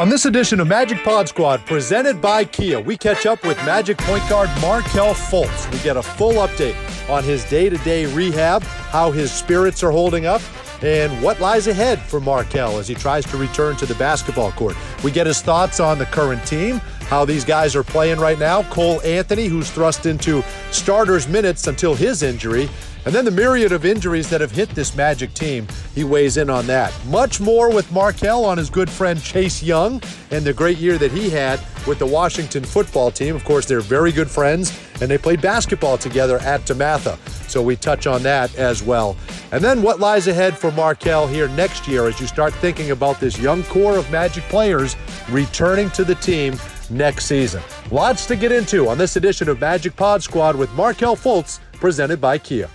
On 0.00 0.08
this 0.08 0.24
edition 0.24 0.60
of 0.60 0.66
Magic 0.66 1.04
Pod 1.04 1.28
Squad, 1.28 1.60
presented 1.66 2.22
by 2.22 2.42
Kia, 2.46 2.80
we 2.80 2.96
catch 2.96 3.26
up 3.26 3.44
with 3.44 3.58
Magic 3.66 3.98
point 3.98 4.26
guard 4.30 4.48
Markelle 4.62 5.12
Fultz. 5.12 5.70
We 5.70 5.78
get 5.80 5.98
a 5.98 6.02
full 6.02 6.36
update 6.36 6.74
on 7.10 7.22
his 7.22 7.44
day 7.50 7.68
to 7.68 7.76
day 7.76 8.06
rehab, 8.06 8.62
how 8.62 9.10
his 9.10 9.30
spirits 9.30 9.82
are 9.82 9.90
holding 9.90 10.24
up, 10.24 10.40
and 10.82 11.22
what 11.22 11.40
lies 11.40 11.66
ahead 11.66 12.00
for 12.00 12.20
Markelle 12.20 12.78
as 12.78 12.88
he 12.88 12.94
tries 12.94 13.24
to 13.26 13.36
return 13.36 13.76
to 13.76 13.86
the 13.86 13.94
basketball 13.96 14.52
court. 14.52 14.76
We 15.04 15.10
get 15.10 15.26
his 15.26 15.42
thoughts 15.42 15.80
on 15.80 15.98
the 15.98 16.06
current 16.06 16.44
team, 16.46 16.78
how 17.08 17.24
these 17.24 17.44
guys 17.44 17.76
are 17.76 17.84
playing 17.84 18.18
right 18.18 18.38
now. 18.38 18.62
Cole 18.64 19.00
Anthony, 19.02 19.46
who's 19.46 19.70
thrust 19.70 20.06
into 20.06 20.42
starters 20.70 21.28
minutes 21.28 21.66
until 21.66 21.94
his 21.94 22.22
injury, 22.22 22.68
and 23.06 23.14
then 23.14 23.24
the 23.24 23.30
myriad 23.30 23.72
of 23.72 23.86
injuries 23.86 24.28
that 24.28 24.42
have 24.42 24.50
hit 24.50 24.68
this 24.70 24.94
Magic 24.94 25.32
team, 25.32 25.66
he 25.94 26.04
weighs 26.04 26.36
in 26.36 26.50
on 26.50 26.66
that. 26.66 26.92
Much 27.06 27.40
more 27.40 27.72
with 27.72 27.90
Markelle 27.90 28.44
on 28.44 28.58
his 28.58 28.68
good 28.68 28.90
friend 28.90 29.22
Chase 29.22 29.62
Young 29.62 30.02
and 30.30 30.44
the 30.44 30.52
great 30.52 30.76
year 30.76 30.98
that 30.98 31.10
he 31.10 31.30
had 31.30 31.60
with 31.86 31.98
the 31.98 32.06
Washington 32.06 32.62
football 32.62 33.10
team. 33.10 33.34
Of 33.34 33.44
course, 33.44 33.64
they're 33.64 33.80
very 33.80 34.12
good 34.12 34.30
friends 34.30 34.78
and 35.00 35.10
they 35.10 35.16
played 35.16 35.40
basketball 35.40 35.96
together 35.96 36.38
at 36.40 36.60
DeMatha. 36.62 37.18
So 37.50 37.60
we 37.60 37.76
touch 37.76 38.06
on 38.06 38.22
that 38.22 38.54
as 38.54 38.82
well. 38.82 39.16
And 39.52 39.62
then 39.62 39.82
what 39.82 39.98
lies 39.98 40.28
ahead 40.28 40.56
for 40.56 40.70
Markelle 40.70 41.26
here 41.26 41.48
next 41.48 41.88
year 41.88 42.06
as 42.06 42.20
you 42.20 42.26
start 42.26 42.54
thinking 42.54 42.92
about 42.92 43.18
this 43.18 43.38
young 43.38 43.64
core 43.64 43.96
of 43.96 44.10
Magic 44.10 44.44
players 44.44 44.96
returning 45.28 45.90
to 45.90 46.04
the 46.04 46.14
team 46.16 46.56
next 46.90 47.26
season. 47.26 47.62
Lots 47.90 48.26
to 48.26 48.36
get 48.36 48.52
into 48.52 48.88
on 48.88 48.98
this 48.98 49.16
edition 49.16 49.48
of 49.48 49.60
Magic 49.60 49.96
Pod 49.96 50.22
Squad 50.22 50.56
with 50.56 50.72
Markelle 50.74 51.16
Fultz, 51.16 51.58
presented 51.72 52.20
by 52.20 52.38
Kia. 52.38 52.68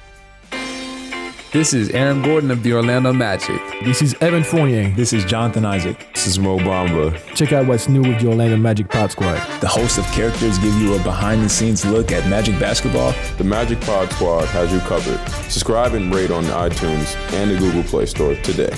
This 1.55 1.73
is 1.73 1.89
Aaron 1.91 2.21
Gordon 2.21 2.51
of 2.51 2.63
the 2.63 2.73
Orlando 2.73 3.13
Magic. 3.13 3.61
This 3.85 4.01
is 4.01 4.13
Evan 4.19 4.43
Fournier. 4.43 4.89
This 4.89 5.13
is 5.13 5.23
Jonathan 5.23 5.63
Isaac. 5.63 6.05
This 6.13 6.27
is 6.27 6.37
Mo 6.37 6.57
Bamba. 6.57 7.17
Check 7.33 7.53
out 7.53 7.65
what's 7.65 7.87
new 7.87 8.01
with 8.01 8.19
the 8.19 8.27
Orlando 8.27 8.57
Magic 8.57 8.89
Pod 8.89 9.11
Squad. 9.11 9.37
The 9.61 9.67
host 9.69 9.97
of 9.97 10.03
characters 10.07 10.57
give 10.57 10.75
you 10.81 10.95
a 10.95 11.03
behind 11.03 11.41
the 11.41 11.47
scenes 11.47 11.85
look 11.85 12.11
at 12.11 12.29
Magic 12.29 12.59
basketball. 12.59 13.15
The 13.37 13.45
Magic 13.45 13.79
Pod 13.79 14.11
Squad 14.11 14.43
has 14.47 14.73
you 14.73 14.79
covered. 14.79 15.17
Subscribe 15.49 15.93
and 15.93 16.13
rate 16.13 16.29
on 16.29 16.43
iTunes 16.43 17.15
and 17.31 17.49
the 17.49 17.57
Google 17.57 17.83
Play 17.83 18.05
Store 18.05 18.35
today. 18.35 18.75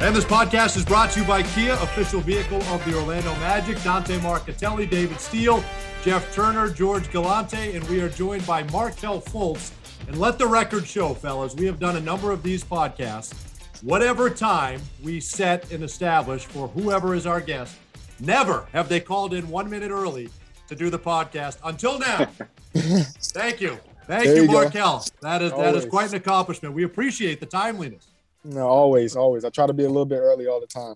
And 0.00 0.14
this 0.14 0.26
podcast 0.26 0.76
is 0.76 0.84
brought 0.84 1.12
to 1.12 1.20
you 1.20 1.26
by 1.26 1.42
Kia, 1.42 1.72
official 1.72 2.20
vehicle 2.20 2.62
of 2.64 2.84
the 2.84 2.94
Orlando 2.94 3.32
Magic. 3.36 3.82
Dante 3.82 4.18
Marchitelli, 4.18 4.90
David 4.90 5.20
Steele, 5.20 5.64
Jeff 6.02 6.30
Turner, 6.34 6.68
George 6.68 7.10
Galante, 7.10 7.74
and 7.74 7.88
we 7.88 8.02
are 8.02 8.10
joined 8.10 8.46
by 8.46 8.62
Markelle 8.64 9.22
Fultz 9.22 9.72
and 10.08 10.18
let 10.18 10.38
the 10.38 10.46
record 10.46 10.86
show, 10.86 11.12
fellas, 11.12 11.54
we 11.54 11.66
have 11.66 11.78
done 11.78 11.96
a 11.96 12.00
number 12.00 12.32
of 12.32 12.42
these 12.42 12.64
podcasts. 12.64 13.34
Whatever 13.82 14.30
time 14.30 14.80
we 15.02 15.20
set 15.20 15.70
and 15.70 15.84
establish 15.84 16.46
for 16.46 16.66
whoever 16.68 17.14
is 17.14 17.26
our 17.26 17.42
guest, 17.42 17.76
never 18.18 18.66
have 18.72 18.88
they 18.88 19.00
called 19.00 19.34
in 19.34 19.46
one 19.50 19.68
minute 19.68 19.90
early 19.90 20.30
to 20.66 20.74
do 20.74 20.88
the 20.88 20.98
podcast 20.98 21.58
until 21.62 21.98
now. 21.98 22.24
Thank 22.74 23.60
you. 23.60 23.78
Thank 24.06 24.24
there 24.24 24.36
you, 24.36 24.42
you 24.44 24.48
Markelle. 24.50 25.04
That 25.20 25.42
is 25.42 25.52
always. 25.52 25.66
that 25.66 25.78
is 25.78 25.84
quite 25.84 26.08
an 26.08 26.16
accomplishment. 26.16 26.74
We 26.74 26.84
appreciate 26.84 27.38
the 27.38 27.46
timeliness. 27.46 28.08
No, 28.44 28.66
always, 28.66 29.14
always. 29.14 29.44
I 29.44 29.50
try 29.50 29.66
to 29.66 29.74
be 29.74 29.84
a 29.84 29.88
little 29.88 30.06
bit 30.06 30.20
early 30.20 30.46
all 30.46 30.60
the 30.60 30.66
time. 30.66 30.94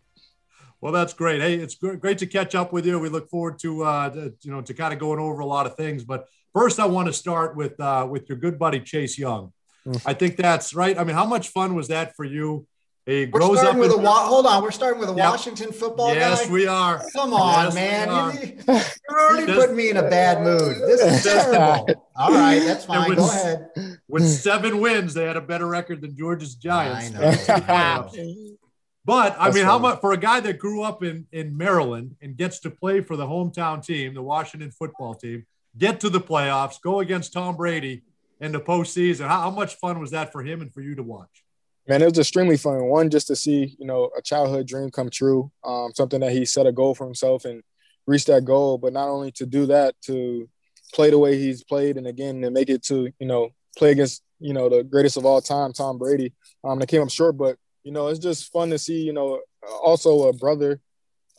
Well, 0.81 0.93
that's 0.93 1.13
great. 1.13 1.43
Hey, 1.43 1.57
it's 1.57 1.75
great 1.75 2.19
to 2.19 2.27
catch 2.27 2.55
up 2.55 2.73
with 2.73 2.87
you. 2.87 2.99
We 2.99 3.11
look 3.11 3.29
forward 3.29 3.59
to, 3.61 3.85
uh, 3.85 4.11
to 4.11 4.35
you 4.41 4.51
know 4.51 4.63
to 4.63 4.73
kind 4.73 4.95
of 4.95 4.99
going 4.99 5.21
over 5.21 5.41
a 5.41 5.47
lot 5.47 5.67
of 5.67 5.77
things. 5.77 6.03
But 6.03 6.27
First, 6.55 6.79
I 6.79 6.87
want 6.87 7.07
to 7.07 7.13
start 7.13 7.57
with 7.57 7.79
uh, 7.81 8.07
with 8.11 8.29
your 8.29 8.39
good 8.39 8.59
buddy 8.59 8.81
Chase 8.81 9.19
Young. 9.19 9.53
Mm. 9.87 10.03
I 10.05 10.15
think 10.15 10.37
that's 10.37 10.75
right. 10.75 10.99
I 10.99 11.05
mean, 11.05 11.17
how 11.17 11.27
much 11.27 11.49
fun 11.49 11.75
was 11.75 11.89
that 11.89 12.15
for 12.15 12.25
you? 12.25 12.67
He 13.07 13.27
we're 13.27 13.41
grows 13.41 13.59
starting 13.59 13.83
up 13.83 13.89
with 13.89 13.99
a 13.99 14.01
wa- 14.01 14.27
hold 14.27 14.47
on. 14.47 14.63
We're 14.63 14.71
starting 14.71 15.01
with 15.01 15.09
a 15.09 15.15
yep. 15.15 15.31
Washington 15.31 15.73
football 15.73 16.15
yes, 16.15 16.47
guy. 16.47 16.53
we 16.53 16.69
are. 16.69 17.03
Come 17.13 17.35
on, 17.35 17.65
yes, 17.65 17.75
man. 17.75 18.09
You, 18.09 18.75
are 19.09 19.31
already 19.31 19.53
putting 19.53 19.75
me 19.75 19.91
in 19.91 19.97
a 19.97 20.09
bad 20.09 20.45
mood. 20.45 20.77
This 20.87 21.01
is 21.01 21.25
terrible. 21.25 21.89
All 22.15 22.33
right, 22.33 22.61
that's 22.61 22.85
fine. 22.85 23.09
With, 23.09 23.19
Go 23.19 23.29
ahead. 23.29 23.71
With 24.07 24.29
seven 24.29 24.79
wins, 24.79 25.15
they 25.15 25.25
had 25.25 25.37
a 25.37 25.41
better 25.41 25.67
record 25.67 26.01
than 26.01 26.17
George's 26.17 26.55
Giants. 26.55 27.13
I 27.17 27.59
know. 27.59 28.57
but 29.05 29.37
I 29.37 29.47
that's 29.47 29.57
mean, 29.57 29.65
funny. 29.65 29.65
how 29.65 29.79
much 29.81 30.01
for 30.01 30.13
a 30.13 30.17
guy 30.17 30.39
that 30.39 30.61
grew 30.61 30.83
up 30.83 31.03
in 31.03 31.27
in 31.33 31.57
Maryland 31.57 32.15
and 32.23 32.37
gets 32.37 32.61
to 32.61 32.71
play 32.71 33.01
for 33.01 33.17
the 33.17 33.27
hometown 33.27 33.85
team, 33.85 34.15
the 34.15 34.23
Washington 34.23 34.71
football 34.71 35.15
team? 35.15 35.45
Get 35.77 36.01
to 36.01 36.11
the 36.11 36.21
playoffs, 36.21 36.81
go 36.81 37.01
against 37.01 37.33
Tom 37.33 37.57
Brady 37.57 38.03
in 38.41 38.53
the 38.53 38.61
postseason. 38.61 39.29
How, 39.29 39.43
how 39.43 39.51
much 39.51 39.75
fun 39.77 40.01
was 40.01 40.11
that 40.11 40.33
for 40.33 40.43
him 40.43 40.61
and 40.61 40.73
for 40.73 40.81
you 40.81 40.95
to 40.97 41.03
watch? 41.03 41.45
Man, 41.89 42.03
it 42.03 42.11
was 42.11 42.19
extremely 42.19 42.57
fun. 42.57 42.85
One, 42.85 43.11
just 43.11 43.27
to 43.27 43.37
see, 43.37 43.77
you 43.79 43.87
know, 43.87 44.11
a 44.17 44.23
childhood 44.23 44.67
dream 44.69 44.91
come 44.91 45.11
true, 45.11 45.51
um, 45.65 45.93
something 45.95 46.21
that 46.21 46.33
he 46.33 46.45
set 46.45 46.67
a 46.67 46.73
goal 46.73 46.95
for 46.95 47.05
himself 47.05 47.45
and 47.45 47.63
reached 48.07 48.29
that 48.29 48.45
goal. 48.45 48.79
But 48.79 48.93
not 48.93 49.09
only 49.09 49.33
to 49.33 49.47
do 49.47 49.67
that, 49.67 49.95
to 50.03 50.49
play 50.95 51.11
the 51.11 51.19
way 51.19 51.39
he's 51.39 51.65
played, 51.65 51.97
and 51.97 52.07
again 52.07 52.41
to 52.43 52.51
make 52.51 52.69
it 52.69 52.85
to, 52.85 53.11
you 53.19 53.27
know, 53.27 53.51
play 53.77 53.91
against, 53.91 54.23
you 54.39 54.53
know, 54.53 54.69
the 54.69 54.85
greatest 54.85 55.17
of 55.17 55.27
all 55.27 55.41
time, 55.41 55.73
Tom 55.73 55.99
Brady. 55.99 56.33
Um, 56.63 56.79
they 56.79 56.87
came 56.87 57.03
up 57.03 57.11
short, 57.11 57.37
but 57.37 57.57
you 57.83 57.93
know, 57.93 58.09
it's 58.09 58.19
just 58.19 58.53
fun 58.53 58.71
to 58.71 58.79
see, 58.79 59.01
you 59.03 59.13
know, 59.13 59.41
also 59.83 60.29
a 60.29 60.33
brother, 60.33 60.81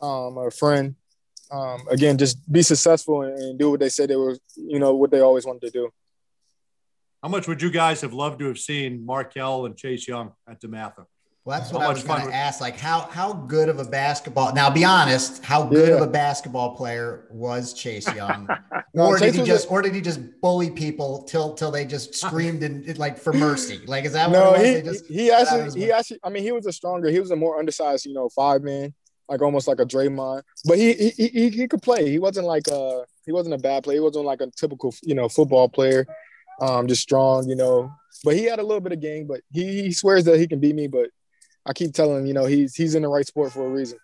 um, 0.00 0.36
a 0.38 0.50
friend, 0.50 0.94
um, 1.54 1.86
again, 1.88 2.18
just 2.18 2.50
be 2.50 2.62
successful 2.62 3.22
and, 3.22 3.58
do 3.58 3.70
what 3.70 3.78
they 3.78 3.88
said 3.88 4.10
they 4.10 4.16
were, 4.16 4.36
you 4.56 4.80
know, 4.80 4.94
what 4.94 5.10
they 5.10 5.20
always 5.20 5.46
wanted 5.46 5.62
to 5.62 5.70
do. 5.70 5.88
How 7.22 7.28
much 7.28 7.46
would 7.46 7.62
you 7.62 7.70
guys 7.70 8.00
have 8.00 8.12
loved 8.12 8.40
to 8.40 8.46
have 8.46 8.58
seen 8.58 9.06
Markelle 9.06 9.66
and 9.66 9.76
Chase 9.76 10.08
Young 10.08 10.32
at 10.48 10.60
DeMatha? 10.60 11.06
Well, 11.44 11.58
that's 11.58 11.72
what 11.72 11.82
how 11.82 11.90
I 11.90 11.92
was 11.92 12.02
going 12.02 12.26
to 12.26 12.34
ask. 12.34 12.60
Like, 12.60 12.78
how 12.78 13.00
how 13.00 13.34
good 13.34 13.68
of 13.68 13.78
a 13.78 13.84
basketball? 13.84 14.54
Now, 14.54 14.70
be 14.70 14.82
honest. 14.82 15.44
How 15.44 15.62
good 15.62 15.90
yeah. 15.90 15.96
of 15.96 16.00
a 16.00 16.06
basketball 16.06 16.74
player 16.74 17.28
was 17.30 17.74
Chase 17.74 18.12
Young, 18.14 18.48
no, 18.94 19.04
or 19.04 19.18
Chase 19.18 19.32
did 19.32 19.40
he 19.40 19.46
just, 19.46 19.66
a, 19.66 19.68
or 19.68 19.82
did 19.82 19.94
he 19.94 20.00
just 20.00 20.20
bully 20.40 20.70
people 20.70 21.22
till 21.24 21.52
till 21.52 21.70
they 21.70 21.84
just 21.84 22.14
screamed 22.14 22.62
and 22.62 22.98
like 22.98 23.18
for 23.18 23.34
mercy? 23.34 23.80
Like, 23.86 24.06
is 24.06 24.14
that 24.14 24.30
no, 24.30 24.52
what 24.52 24.64
he, 24.64 24.80
just, 24.80 25.06
he 25.06 25.30
actually 25.30 25.78
he 25.78 25.92
actually. 25.92 26.18
I 26.24 26.30
mean, 26.30 26.42
he 26.42 26.52
was 26.52 26.64
a 26.64 26.72
stronger. 26.72 27.10
He 27.10 27.20
was 27.20 27.30
a 27.30 27.36
more 27.36 27.58
undersized, 27.58 28.06
you 28.06 28.14
know, 28.14 28.30
five 28.30 28.62
man 28.62 28.94
like 29.28 29.42
almost 29.42 29.68
like 29.68 29.80
a 29.80 29.86
Draymond. 29.86 30.42
But 30.64 30.78
he 30.78 30.92
he 30.92 31.28
he, 31.28 31.50
he 31.50 31.68
could 31.68 31.82
play. 31.82 32.10
He 32.10 32.18
wasn't 32.18 32.46
like 32.46 32.66
a 32.68 33.04
he 33.26 33.32
wasn't 33.32 33.54
a 33.54 33.58
bad 33.58 33.84
player. 33.84 33.96
He 33.96 34.00
wasn't 34.00 34.24
like 34.24 34.40
a 34.40 34.50
typical 34.50 34.94
you 35.02 35.14
know 35.14 35.28
football 35.28 35.68
player. 35.68 36.06
Um, 36.60 36.86
just 36.86 37.02
strong, 37.02 37.48
you 37.48 37.56
know. 37.56 37.92
But 38.22 38.36
he 38.36 38.44
had 38.44 38.58
a 38.58 38.62
little 38.62 38.80
bit 38.80 38.92
of 38.92 39.00
game. 39.00 39.26
But 39.26 39.40
he, 39.52 39.82
he 39.82 39.92
swears 39.92 40.24
that 40.24 40.38
he 40.38 40.46
can 40.46 40.60
beat 40.60 40.74
me. 40.74 40.86
But 40.86 41.10
I 41.66 41.72
keep 41.72 41.94
telling 41.94 42.18
him, 42.18 42.26
you 42.26 42.34
know, 42.34 42.46
he's 42.46 42.74
he's 42.74 42.94
in 42.94 43.02
the 43.02 43.08
right 43.08 43.26
sport 43.26 43.52
for 43.52 43.66
a 43.66 43.68
reason. 43.68 43.98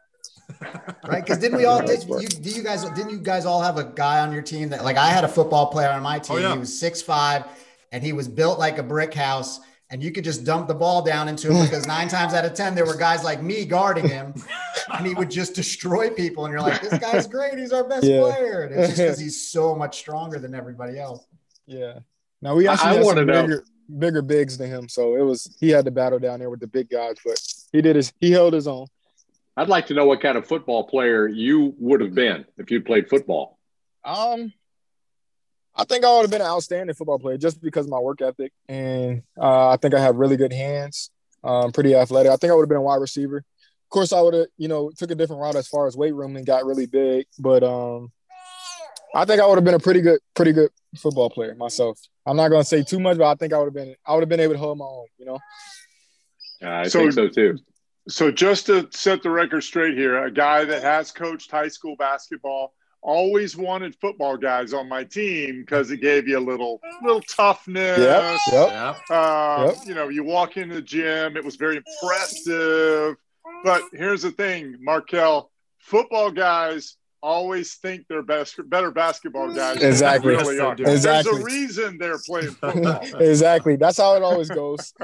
right? 1.06 1.24
Because 1.24 1.38
didn't 1.38 1.58
we 1.58 1.64
all 1.64 1.84
did 1.84 2.02
you, 2.04 2.28
do 2.28 2.50
you 2.50 2.62
guys 2.62 2.84
didn't 2.90 3.10
you 3.10 3.18
guys 3.18 3.46
all 3.46 3.62
have 3.62 3.78
a 3.78 3.84
guy 3.84 4.20
on 4.20 4.32
your 4.32 4.42
team 4.42 4.68
that 4.70 4.84
like 4.84 4.96
I 4.96 5.08
had 5.08 5.24
a 5.24 5.28
football 5.28 5.66
player 5.66 5.90
on 5.90 6.02
my 6.02 6.18
team. 6.18 6.36
Oh, 6.36 6.40
yeah. 6.40 6.52
He 6.52 6.58
was 6.58 6.78
six 6.78 7.00
five 7.02 7.44
and 7.92 8.02
he 8.02 8.12
was 8.12 8.28
built 8.28 8.58
like 8.58 8.78
a 8.78 8.82
brick 8.82 9.14
house 9.14 9.60
and 9.90 10.02
you 10.02 10.12
could 10.12 10.24
just 10.24 10.44
dump 10.44 10.68
the 10.68 10.74
ball 10.74 11.02
down 11.02 11.28
into 11.28 11.52
him 11.52 11.64
because 11.66 11.86
nine 11.86 12.08
times 12.08 12.34
out 12.34 12.44
of 12.44 12.54
ten 12.54 12.74
there 12.74 12.86
were 12.86 12.96
guys 12.96 13.24
like 13.24 13.42
me 13.42 13.64
guarding 13.64 14.08
him 14.08 14.34
and 14.92 15.06
he 15.06 15.14
would 15.14 15.30
just 15.30 15.54
destroy 15.54 16.10
people 16.10 16.44
and 16.44 16.52
you're 16.52 16.60
like 16.60 16.80
this 16.80 16.98
guy's 16.98 17.26
great 17.36 17.58
he's 17.58 17.72
our 17.72 17.84
best 17.88 18.04
yeah. 18.04 18.20
player 18.20 18.62
and 18.62 18.74
it's 18.74 18.88
just 18.88 18.98
because 18.98 19.18
he's 19.24 19.48
so 19.50 19.74
much 19.74 19.98
stronger 19.98 20.38
than 20.38 20.54
everybody 20.54 20.98
else 20.98 21.26
yeah 21.66 21.98
now 22.42 22.54
we 22.54 22.66
actually 22.66 22.90
I, 22.90 22.94
had 22.94 23.04
some 23.04 23.26
bigger, 23.26 23.64
bigger 23.98 24.22
bigs 24.22 24.58
than 24.58 24.70
him 24.70 24.88
so 24.88 25.16
it 25.16 25.22
was 25.22 25.56
he 25.60 25.70
had 25.70 25.84
to 25.84 25.90
battle 25.90 26.18
down 26.18 26.38
there 26.38 26.50
with 26.50 26.60
the 26.60 26.66
big 26.66 26.88
guys 26.88 27.16
but 27.24 27.40
he 27.72 27.82
did 27.82 27.96
his 27.96 28.12
he 28.20 28.30
held 28.30 28.52
his 28.52 28.66
own 28.66 28.86
i'd 29.56 29.68
like 29.68 29.86
to 29.86 29.94
know 29.94 30.06
what 30.06 30.20
kind 30.20 30.36
of 30.36 30.46
football 30.46 30.84
player 30.84 31.28
you 31.28 31.74
would 31.78 32.00
have 32.00 32.14
been 32.14 32.44
if 32.58 32.70
you 32.70 32.80
played 32.80 33.08
football 33.08 33.58
um 34.04 34.52
I 35.74 35.84
think 35.84 36.04
I 36.04 36.12
would 36.12 36.22
have 36.22 36.30
been 36.30 36.40
an 36.40 36.46
outstanding 36.46 36.94
football 36.94 37.18
player 37.18 37.38
just 37.38 37.62
because 37.62 37.86
of 37.86 37.90
my 37.90 37.98
work 37.98 38.20
ethic, 38.20 38.52
and 38.68 39.22
uh, 39.40 39.68
I 39.68 39.76
think 39.76 39.94
I 39.94 40.00
have 40.00 40.16
really 40.16 40.36
good 40.36 40.52
hands. 40.52 41.10
Um, 41.42 41.72
pretty 41.72 41.94
athletic. 41.94 42.30
I 42.30 42.36
think 42.36 42.50
I 42.50 42.54
would 42.54 42.62
have 42.62 42.68
been 42.68 42.78
a 42.78 42.82
wide 42.82 43.00
receiver. 43.00 43.44
Of 43.90 43.92
course, 43.92 44.12
I 44.12 44.20
would 44.20 44.34
have, 44.34 44.46
you 44.56 44.68
know, 44.68 44.92
took 44.96 45.10
a 45.10 45.16
different 45.16 45.42
route 45.42 45.56
as 45.56 45.66
far 45.66 45.88
as 45.88 45.96
weight 45.96 46.14
room 46.14 46.36
and 46.36 46.46
got 46.46 46.64
really 46.64 46.86
big. 46.86 47.26
But 47.40 47.64
um, 47.64 48.12
I 49.16 49.24
think 49.24 49.40
I 49.40 49.46
would 49.48 49.56
have 49.56 49.64
been 49.64 49.74
a 49.74 49.80
pretty 49.80 50.00
good, 50.00 50.20
pretty 50.36 50.52
good 50.52 50.70
football 50.96 51.28
player 51.28 51.56
myself. 51.56 51.98
I'm 52.24 52.36
not 52.36 52.50
going 52.50 52.60
to 52.60 52.68
say 52.68 52.84
too 52.84 53.00
much, 53.00 53.18
but 53.18 53.28
I 53.28 53.34
think 53.34 53.52
I 53.52 53.58
would 53.58 53.64
have 53.64 53.74
been, 53.74 53.96
I 54.06 54.14
would 54.14 54.20
have 54.20 54.28
been 54.28 54.38
able 54.38 54.52
to 54.52 54.60
hold 54.60 54.78
my 54.78 54.84
own. 54.84 55.06
You 55.18 55.26
know. 55.26 55.38
I 56.62 56.86
so, 56.86 57.00
think 57.00 57.14
so 57.14 57.26
too. 57.26 57.58
So 58.08 58.30
just 58.30 58.66
to 58.66 58.88
set 58.92 59.24
the 59.24 59.30
record 59.30 59.62
straight 59.62 59.98
here, 59.98 60.24
a 60.24 60.30
guy 60.30 60.64
that 60.64 60.84
has 60.84 61.10
coached 61.10 61.50
high 61.50 61.66
school 61.66 61.96
basketball 61.96 62.74
always 63.02 63.56
wanted 63.56 63.96
football 63.96 64.36
guys 64.36 64.72
on 64.72 64.88
my 64.88 65.02
team 65.02 65.62
because 65.62 65.90
it 65.90 66.00
gave 66.00 66.28
you 66.28 66.38
a 66.38 66.40
little 66.40 66.80
little 67.02 67.22
toughness. 67.22 67.98
Yep, 67.98 68.38
yep. 68.52 69.00
Uh, 69.10 69.72
yep. 69.74 69.76
You 69.84 69.94
know, 69.96 70.10
you 70.10 70.22
walk 70.22 70.56
into 70.58 70.76
the 70.76 70.82
gym, 70.82 71.36
it 71.36 71.44
was 71.44 71.56
very 71.56 71.78
impressive. 71.78 73.16
But 73.64 73.82
here's 73.92 74.22
the 74.22 74.30
thing, 74.30 74.76
Markelle, 74.80 75.50
football 75.78 76.30
guys 76.30 76.96
always 77.22 77.74
think 77.74 78.06
they're 78.08 78.22
best, 78.22 78.58
better 78.70 78.90
basketball 78.90 79.52
guys. 79.52 79.82
Exactly. 79.82 80.34
Really 80.34 80.58
exactly. 80.58 80.84
There's 80.84 81.26
a 81.26 81.44
reason 81.44 81.98
they're 81.98 82.18
playing 82.26 82.50
football. 82.60 83.00
exactly. 83.20 83.76
That's 83.76 83.98
how 83.98 84.16
it 84.16 84.22
always 84.22 84.48
goes. 84.48 84.94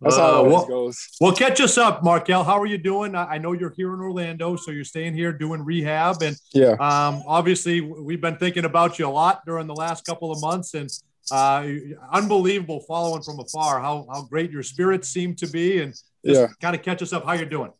That's 0.00 0.16
how 0.16 0.28
it 0.28 0.48
always 0.48 0.68
goes. 0.68 1.08
Well, 1.20 1.34
catch 1.34 1.60
us 1.60 1.76
up, 1.76 2.04
Markelle. 2.04 2.44
How 2.44 2.60
are 2.60 2.66
you 2.66 2.78
doing? 2.78 3.16
I, 3.16 3.24
I 3.24 3.38
know 3.38 3.52
you're 3.52 3.74
here 3.76 3.92
in 3.94 4.00
Orlando, 4.00 4.54
so 4.54 4.70
you're 4.70 4.84
staying 4.84 5.14
here 5.14 5.32
doing 5.32 5.64
rehab, 5.64 6.22
and 6.22 6.36
yeah, 6.52 6.72
um, 6.74 7.22
obviously 7.26 7.80
we've 7.80 8.20
been 8.20 8.36
thinking 8.36 8.64
about 8.64 8.98
you 9.00 9.08
a 9.08 9.10
lot 9.10 9.44
during 9.44 9.66
the 9.66 9.74
last 9.74 10.06
couple 10.06 10.30
of 10.30 10.40
months, 10.40 10.74
and 10.74 10.88
uh, 11.32 11.66
unbelievable 12.12 12.80
following 12.86 13.22
from 13.22 13.40
afar 13.40 13.80
how 13.80 14.06
how 14.08 14.22
great 14.22 14.52
your 14.52 14.62
spirits 14.62 15.08
seem 15.08 15.34
to 15.34 15.48
be, 15.48 15.82
and 15.82 16.00
just 16.24 16.40
Yeah. 16.40 16.48
kind 16.60 16.74
of 16.76 16.82
catch 16.82 17.02
us 17.02 17.12
up. 17.12 17.24
How 17.24 17.32
you're 17.34 17.46
doing? 17.46 17.72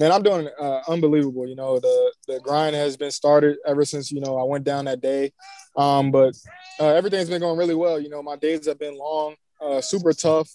Man, 0.00 0.12
I'm 0.12 0.22
doing 0.22 0.48
uh, 0.60 0.80
unbelievable. 0.88 1.48
You 1.48 1.56
know, 1.56 1.80
the 1.80 2.12
the 2.28 2.40
grind 2.40 2.76
has 2.76 2.96
been 2.96 3.10
started 3.10 3.56
ever 3.66 3.84
since 3.84 4.12
you 4.12 4.20
know 4.20 4.38
I 4.38 4.44
went 4.44 4.64
down 4.64 4.84
that 4.84 5.00
day, 5.00 5.32
um, 5.76 6.12
but 6.12 6.34
uh, 6.78 6.88
everything's 6.94 7.28
been 7.28 7.40
going 7.40 7.58
really 7.58 7.74
well. 7.74 7.98
You 8.00 8.08
know, 8.08 8.22
my 8.22 8.36
days 8.36 8.66
have 8.66 8.78
been 8.78 8.96
long, 8.96 9.34
uh, 9.60 9.80
super 9.80 10.12
tough, 10.12 10.48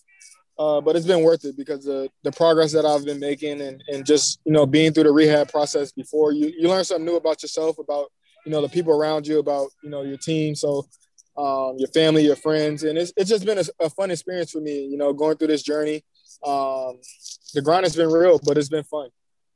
uh, 0.58 0.80
but 0.80 0.96
it's 0.96 1.06
been 1.06 1.24
worth 1.24 1.44
it 1.44 1.58
because 1.58 1.84
the 1.84 2.10
the 2.24 2.32
progress 2.32 2.72
that 2.72 2.86
I've 2.86 3.04
been 3.04 3.20
making 3.20 3.60
and 3.60 3.84
and 3.90 4.06
just 4.06 4.40
you 4.46 4.54
know 4.54 4.66
being 4.66 4.94
through 4.94 5.04
the 5.04 5.12
rehab 5.12 5.50
process 5.50 5.92
before 5.92 6.32
you 6.32 6.54
you 6.58 6.70
learn 6.70 6.86
something 6.86 7.06
new 7.06 7.18
about 7.18 7.42
yourself, 7.44 7.80
about 7.80 8.12
you 8.46 8.52
know 8.54 8.62
the 8.62 8.70
people 8.70 8.94
around 8.94 9.28
you, 9.28 9.40
about 9.40 9.68
you 9.84 9.90
know 9.90 10.04
your 10.04 10.18
team. 10.18 10.56
So. 10.56 10.88
Um, 11.36 11.78
your 11.80 11.88
family, 11.88 12.24
your 12.24 12.36
friends, 12.36 12.84
and 12.84 12.96
it's, 12.96 13.12
it's 13.18 13.28
just 13.28 13.44
been 13.44 13.58
a, 13.58 13.64
a 13.80 13.90
fun 13.90 14.12
experience 14.12 14.52
for 14.52 14.62
me, 14.62 14.86
you 14.86 14.98
know, 14.98 15.14
going 15.14 15.36
through 15.36 15.48
this 15.48 15.64
journey. 15.64 16.04
Um, 16.46 17.00
the 17.54 17.62
grind 17.62 17.86
has 17.86 17.96
been 17.96 18.12
real, 18.12 18.40
but 18.44 18.58
it's 18.58 18.70
been 18.70 18.84
fun 18.84 19.10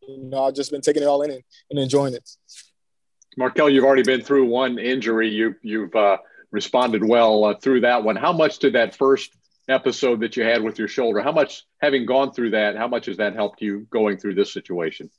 you 0.07 0.17
know, 0.17 0.45
I've 0.45 0.55
just 0.55 0.71
been 0.71 0.81
taking 0.81 1.03
it 1.03 1.05
all 1.05 1.21
in 1.21 1.31
and, 1.31 1.43
and 1.69 1.79
enjoying 1.79 2.13
it. 2.13 2.27
Markelle, 3.37 3.69
you've 3.69 3.83
already 3.83 4.03
been 4.03 4.21
through 4.21 4.45
one 4.45 4.79
injury. 4.79 5.29
You, 5.29 5.55
you've 5.61 5.95
uh, 5.95 6.17
responded 6.51 7.03
well 7.03 7.43
uh, 7.45 7.55
through 7.55 7.81
that 7.81 8.03
one. 8.03 8.15
How 8.15 8.33
much 8.33 8.59
did 8.59 8.73
that 8.73 8.95
first 8.95 9.31
episode 9.67 10.21
that 10.21 10.37
you 10.37 10.43
had 10.43 10.63
with 10.63 10.79
your 10.79 10.87
shoulder, 10.87 11.21
how 11.21 11.33
much, 11.33 11.65
having 11.81 12.05
gone 12.05 12.31
through 12.31 12.51
that, 12.51 12.77
how 12.77 12.87
much 12.87 13.05
has 13.07 13.17
that 13.17 13.35
helped 13.35 13.61
you 13.61 13.85
going 13.91 14.17
through 14.17 14.33
this 14.33 14.51
situation? 14.51 15.09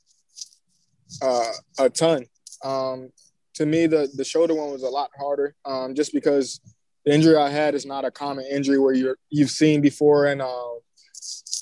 Uh, 1.21 1.51
a 1.77 1.89
ton. 1.89 2.25
Um, 2.63 3.11
to 3.53 3.65
me, 3.65 3.87
the 3.87 4.09
the 4.13 4.23
shoulder 4.23 4.53
one 4.53 4.71
was 4.71 4.83
a 4.83 4.89
lot 4.89 5.09
harder, 5.17 5.55
um, 5.65 5.95
just 5.95 6.13
because 6.13 6.61
the 7.05 7.13
injury 7.13 7.35
I 7.35 7.49
had 7.49 7.73
is 7.73 7.85
not 7.85 8.05
a 8.05 8.11
common 8.11 8.45
injury 8.45 8.79
where 8.79 8.93
you're 8.93 9.17
you've 9.29 9.49
seen 9.49 9.81
before, 9.81 10.27
and 10.27 10.41
uh, 10.41 10.75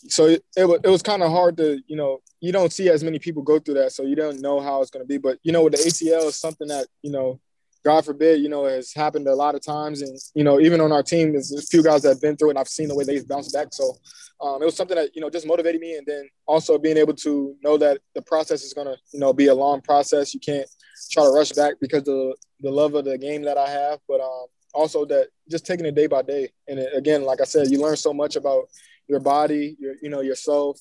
so 0.07 0.25
it, 0.25 0.43
it, 0.55 0.67
wa- 0.67 0.79
it 0.83 0.89
was 0.89 1.01
kind 1.01 1.23
of 1.23 1.31
hard 1.31 1.57
to 1.57 1.79
you 1.87 1.95
know 1.95 2.21
you 2.39 2.51
don't 2.51 2.71
see 2.71 2.89
as 2.89 3.03
many 3.03 3.19
people 3.19 3.41
go 3.41 3.59
through 3.59 3.75
that, 3.75 3.91
so 3.91 4.03
you 4.03 4.15
don't 4.15 4.41
know 4.41 4.59
how 4.59 4.81
it's 4.81 4.91
going 4.91 5.03
to 5.03 5.07
be. 5.07 5.17
But 5.17 5.39
you 5.43 5.51
know, 5.51 5.63
with 5.63 5.73
the 5.73 5.79
ACL 5.79 6.27
is 6.27 6.35
something 6.35 6.67
that 6.67 6.87
you 7.01 7.11
know, 7.11 7.39
God 7.83 8.05
forbid, 8.05 8.41
you 8.41 8.49
know, 8.49 8.65
has 8.65 8.93
happened 8.93 9.27
a 9.27 9.35
lot 9.35 9.55
of 9.55 9.65
times, 9.65 10.01
and 10.01 10.17
you 10.35 10.43
know, 10.43 10.59
even 10.59 10.81
on 10.81 10.91
our 10.91 11.03
team, 11.03 11.33
there's 11.33 11.51
a 11.51 11.61
few 11.61 11.83
guys 11.83 12.03
that 12.03 12.09
have 12.09 12.21
been 12.21 12.37
through 12.37 12.49
it, 12.49 12.51
and 12.51 12.59
I've 12.59 12.67
seen 12.67 12.87
the 12.87 12.95
way 12.95 13.03
they've 13.03 13.27
bounced 13.27 13.53
back. 13.53 13.67
So 13.71 13.97
um, 14.41 14.61
it 14.61 14.65
was 14.65 14.75
something 14.75 14.95
that 14.97 15.15
you 15.15 15.21
know 15.21 15.29
just 15.29 15.47
motivated 15.47 15.81
me, 15.81 15.95
and 15.95 16.05
then 16.05 16.29
also 16.45 16.77
being 16.77 16.97
able 16.97 17.13
to 17.15 17.55
know 17.63 17.77
that 17.77 17.99
the 18.13 18.21
process 18.21 18.63
is 18.63 18.73
going 18.73 18.87
to 18.87 18.97
you 19.13 19.19
know 19.19 19.33
be 19.33 19.47
a 19.47 19.55
long 19.55 19.81
process. 19.81 20.33
You 20.33 20.39
can't 20.39 20.67
try 21.11 21.23
to 21.23 21.29
rush 21.29 21.51
back 21.51 21.75
because 21.79 21.99
of 21.99 22.05
the, 22.05 22.35
the 22.61 22.71
love 22.71 22.93
of 22.93 23.05
the 23.05 23.17
game 23.17 23.43
that 23.43 23.57
I 23.57 23.69
have, 23.69 23.99
but 24.07 24.19
um, 24.19 24.45
also 24.73 25.05
that 25.05 25.29
just 25.49 25.65
taking 25.65 25.85
it 25.85 25.95
day 25.95 26.07
by 26.07 26.21
day. 26.21 26.49
And 26.67 26.79
again, 26.95 27.23
like 27.23 27.41
I 27.41 27.45
said, 27.45 27.71
you 27.71 27.81
learn 27.81 27.97
so 27.97 28.13
much 28.13 28.35
about 28.35 28.69
your 29.07 29.19
body, 29.19 29.75
your 29.79 29.95
you 30.01 30.09
know 30.09 30.21
yourself, 30.21 30.79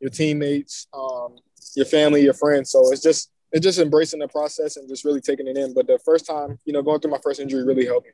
your 0.00 0.10
teammates, 0.10 0.86
um, 0.92 1.36
your 1.74 1.86
family, 1.86 2.22
your 2.22 2.34
friends. 2.34 2.70
So 2.70 2.92
it's 2.92 3.02
just 3.02 3.30
it's 3.52 3.64
just 3.64 3.78
embracing 3.78 4.20
the 4.20 4.28
process 4.28 4.76
and 4.76 4.88
just 4.88 5.04
really 5.04 5.20
taking 5.20 5.46
it 5.46 5.56
in. 5.56 5.74
But 5.74 5.86
the 5.86 5.98
first 6.04 6.26
time, 6.26 6.58
you 6.64 6.72
know, 6.72 6.82
going 6.82 7.00
through 7.00 7.10
my 7.10 7.20
first 7.22 7.40
injury 7.40 7.64
really 7.64 7.86
helped 7.86 8.06
me. 8.06 8.12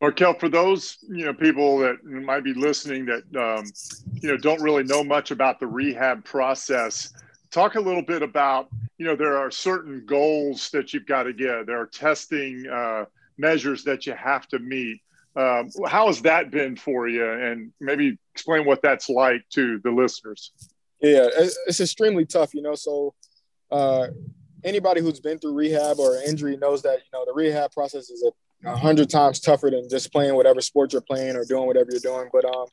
Markelle, 0.00 0.34
for 0.34 0.48
those 0.48 0.98
you 1.08 1.24
know 1.24 1.34
people 1.34 1.78
that 1.78 2.04
might 2.04 2.44
be 2.44 2.54
listening 2.54 3.06
that 3.06 3.22
um, 3.36 3.64
you 4.20 4.28
know 4.28 4.36
don't 4.36 4.62
really 4.62 4.84
know 4.84 5.02
much 5.02 5.30
about 5.30 5.58
the 5.58 5.66
rehab 5.66 6.24
process, 6.24 7.12
talk 7.50 7.74
a 7.74 7.80
little 7.80 8.02
bit 8.02 8.22
about 8.22 8.68
you 8.98 9.06
know 9.06 9.16
there 9.16 9.36
are 9.36 9.50
certain 9.50 10.04
goals 10.06 10.70
that 10.70 10.94
you've 10.94 11.06
got 11.06 11.24
to 11.24 11.32
get. 11.32 11.66
There 11.66 11.80
are 11.80 11.86
testing 11.86 12.64
uh, 12.68 13.06
measures 13.38 13.82
that 13.84 14.06
you 14.06 14.12
have 14.14 14.46
to 14.48 14.58
meet. 14.58 15.00
Um, 15.38 15.70
how 15.86 16.08
has 16.08 16.20
that 16.22 16.50
been 16.50 16.74
for 16.74 17.08
you? 17.08 17.30
And 17.30 17.72
maybe 17.80 18.18
explain 18.34 18.66
what 18.66 18.82
that's 18.82 19.08
like 19.08 19.42
to 19.50 19.78
the 19.84 19.90
listeners. 19.90 20.50
Yeah, 21.00 21.28
it's, 21.32 21.80
extremely 21.80 22.26
tough, 22.26 22.54
you 22.54 22.62
know. 22.62 22.74
So, 22.74 23.14
uh, 23.70 24.08
anybody 24.64 25.00
who's 25.00 25.20
been 25.20 25.38
through 25.38 25.54
rehab 25.54 26.00
or 26.00 26.20
injury 26.26 26.56
knows 26.56 26.82
that 26.82 26.98
you 26.98 27.10
know 27.12 27.24
the 27.24 27.32
rehab 27.32 27.70
process 27.70 28.10
is 28.10 28.24
a, 28.24 28.68
a 28.68 28.76
hundred 28.76 29.10
times 29.10 29.38
tougher 29.38 29.70
than 29.70 29.88
just 29.88 30.10
playing 30.10 30.34
whatever 30.34 30.60
sport 30.60 30.92
you're 30.92 31.02
playing 31.02 31.36
or 31.36 31.44
doing 31.44 31.66
whatever 31.66 31.88
you're 31.92 32.00
doing. 32.00 32.28
But 32.32 32.44
um, 32.44 32.66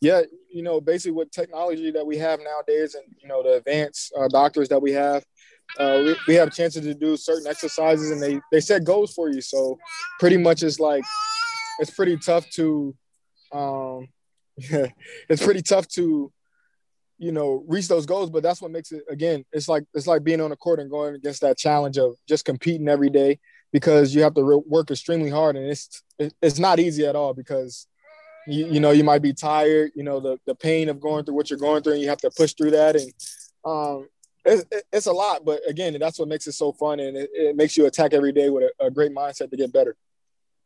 yeah, 0.00 0.22
you 0.50 0.64
know, 0.64 0.80
basically 0.80 1.12
with 1.12 1.30
technology 1.30 1.92
that 1.92 2.04
we 2.04 2.18
have 2.18 2.40
nowadays, 2.40 2.96
and 2.96 3.04
you 3.22 3.28
know 3.28 3.44
the 3.44 3.58
advanced 3.58 4.12
uh, 4.18 4.26
doctors 4.26 4.68
that 4.70 4.82
we 4.82 4.90
have, 4.90 5.24
uh, 5.78 6.02
we, 6.04 6.16
we 6.26 6.34
have 6.34 6.52
chances 6.52 6.82
to 6.82 6.94
do 6.94 7.16
certain 7.16 7.46
exercises, 7.46 8.10
and 8.10 8.20
they 8.20 8.40
they 8.50 8.58
set 8.58 8.82
goals 8.82 9.14
for 9.14 9.30
you. 9.30 9.40
So, 9.40 9.78
pretty 10.18 10.36
much 10.36 10.64
it's 10.64 10.80
like 10.80 11.04
it's 11.82 11.90
pretty 11.90 12.16
tough 12.16 12.48
to, 12.50 12.94
um, 13.52 14.08
it's 15.28 15.42
pretty 15.44 15.62
tough 15.62 15.88
to 15.88 16.32
you 17.18 17.30
know 17.30 17.62
reach 17.68 17.86
those 17.88 18.04
goals 18.04 18.30
but 18.30 18.42
that's 18.42 18.60
what 18.60 18.70
makes 18.70 18.90
it 18.90 19.02
again 19.08 19.44
it's 19.52 19.68
like 19.68 19.84
it's 19.94 20.06
like 20.06 20.24
being 20.24 20.40
on 20.40 20.50
the 20.50 20.56
court 20.56 20.80
and 20.80 20.90
going 20.90 21.14
against 21.14 21.40
that 21.40 21.56
challenge 21.56 21.96
of 21.96 22.16
just 22.28 22.44
competing 22.44 22.88
every 22.88 23.08
day 23.10 23.38
because 23.72 24.14
you 24.14 24.22
have 24.22 24.34
to 24.34 24.42
re- 24.42 24.62
work 24.66 24.90
extremely 24.90 25.30
hard 25.30 25.56
and 25.56 25.66
it's 25.66 26.02
it- 26.18 26.34
it's 26.42 26.58
not 26.58 26.80
easy 26.80 27.06
at 27.06 27.14
all 27.14 27.32
because 27.32 27.86
you, 28.48 28.66
you 28.66 28.80
know 28.80 28.90
you 28.90 29.04
might 29.04 29.22
be 29.22 29.32
tired 29.32 29.90
you 29.94 30.02
know 30.02 30.18
the, 30.20 30.36
the 30.46 30.54
pain 30.54 30.88
of 30.88 31.00
going 31.00 31.24
through 31.24 31.34
what 31.34 31.48
you're 31.48 31.58
going 31.58 31.82
through 31.82 31.92
and 31.92 32.02
you 32.02 32.08
have 32.08 32.18
to 32.18 32.30
push 32.36 32.54
through 32.54 32.72
that 32.72 32.96
and 32.96 33.12
um 33.64 34.08
it's, 34.44 34.64
it's 34.92 35.06
a 35.06 35.12
lot 35.12 35.44
but 35.44 35.60
again 35.68 35.96
that's 36.00 36.18
what 36.18 36.28
makes 36.28 36.46
it 36.46 36.52
so 36.52 36.72
fun 36.72 36.98
and 36.98 37.16
it, 37.16 37.30
it 37.32 37.56
makes 37.56 37.76
you 37.76 37.86
attack 37.86 38.12
every 38.12 38.32
day 38.32 38.50
with 38.50 38.64
a, 38.80 38.86
a 38.86 38.90
great 38.90 39.14
mindset 39.14 39.48
to 39.50 39.56
get 39.56 39.72
better 39.72 39.94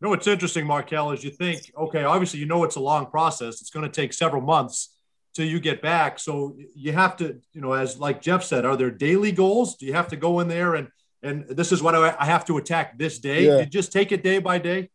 You 0.00 0.06
know 0.06 0.10
what's 0.10 0.26
interesting, 0.26 0.66
Markelle, 0.66 1.12
is 1.12 1.24
you 1.24 1.30
think, 1.30 1.72
okay, 1.76 2.04
obviously 2.04 2.38
you 2.40 2.46
know 2.46 2.64
it's 2.64 2.76
a 2.76 2.80
long 2.80 3.06
process. 3.06 3.62
It's 3.62 3.70
going 3.70 3.90
to 3.90 3.92
take 3.92 4.12
several 4.12 4.42
months 4.42 4.94
till 5.34 5.46
you 5.46 5.58
get 5.58 5.80
back. 5.80 6.18
So 6.18 6.56
you 6.74 6.92
have 6.92 7.16
to, 7.18 7.40
you 7.52 7.60
know, 7.62 7.72
as 7.72 7.98
like 7.98 8.20
Jeff 8.20 8.44
said, 8.44 8.66
are 8.66 8.76
there 8.76 8.90
daily 8.90 9.32
goals? 9.32 9.76
Do 9.76 9.86
you 9.86 9.94
have 9.94 10.08
to 10.08 10.16
go 10.16 10.40
in 10.40 10.48
there 10.48 10.74
and 10.74 10.88
and 11.22 11.48
this 11.48 11.72
is 11.72 11.82
what 11.82 11.94
I 11.94 12.14
I 12.18 12.26
have 12.26 12.44
to 12.46 12.58
attack 12.58 12.98
this 12.98 13.18
day? 13.18 13.46
Yeah. 13.46 13.60
You 13.60 13.66
just 13.66 13.90
take 13.90 14.12
it 14.12 14.22
day 14.22 14.38
by 14.38 14.58
day. 14.58 14.90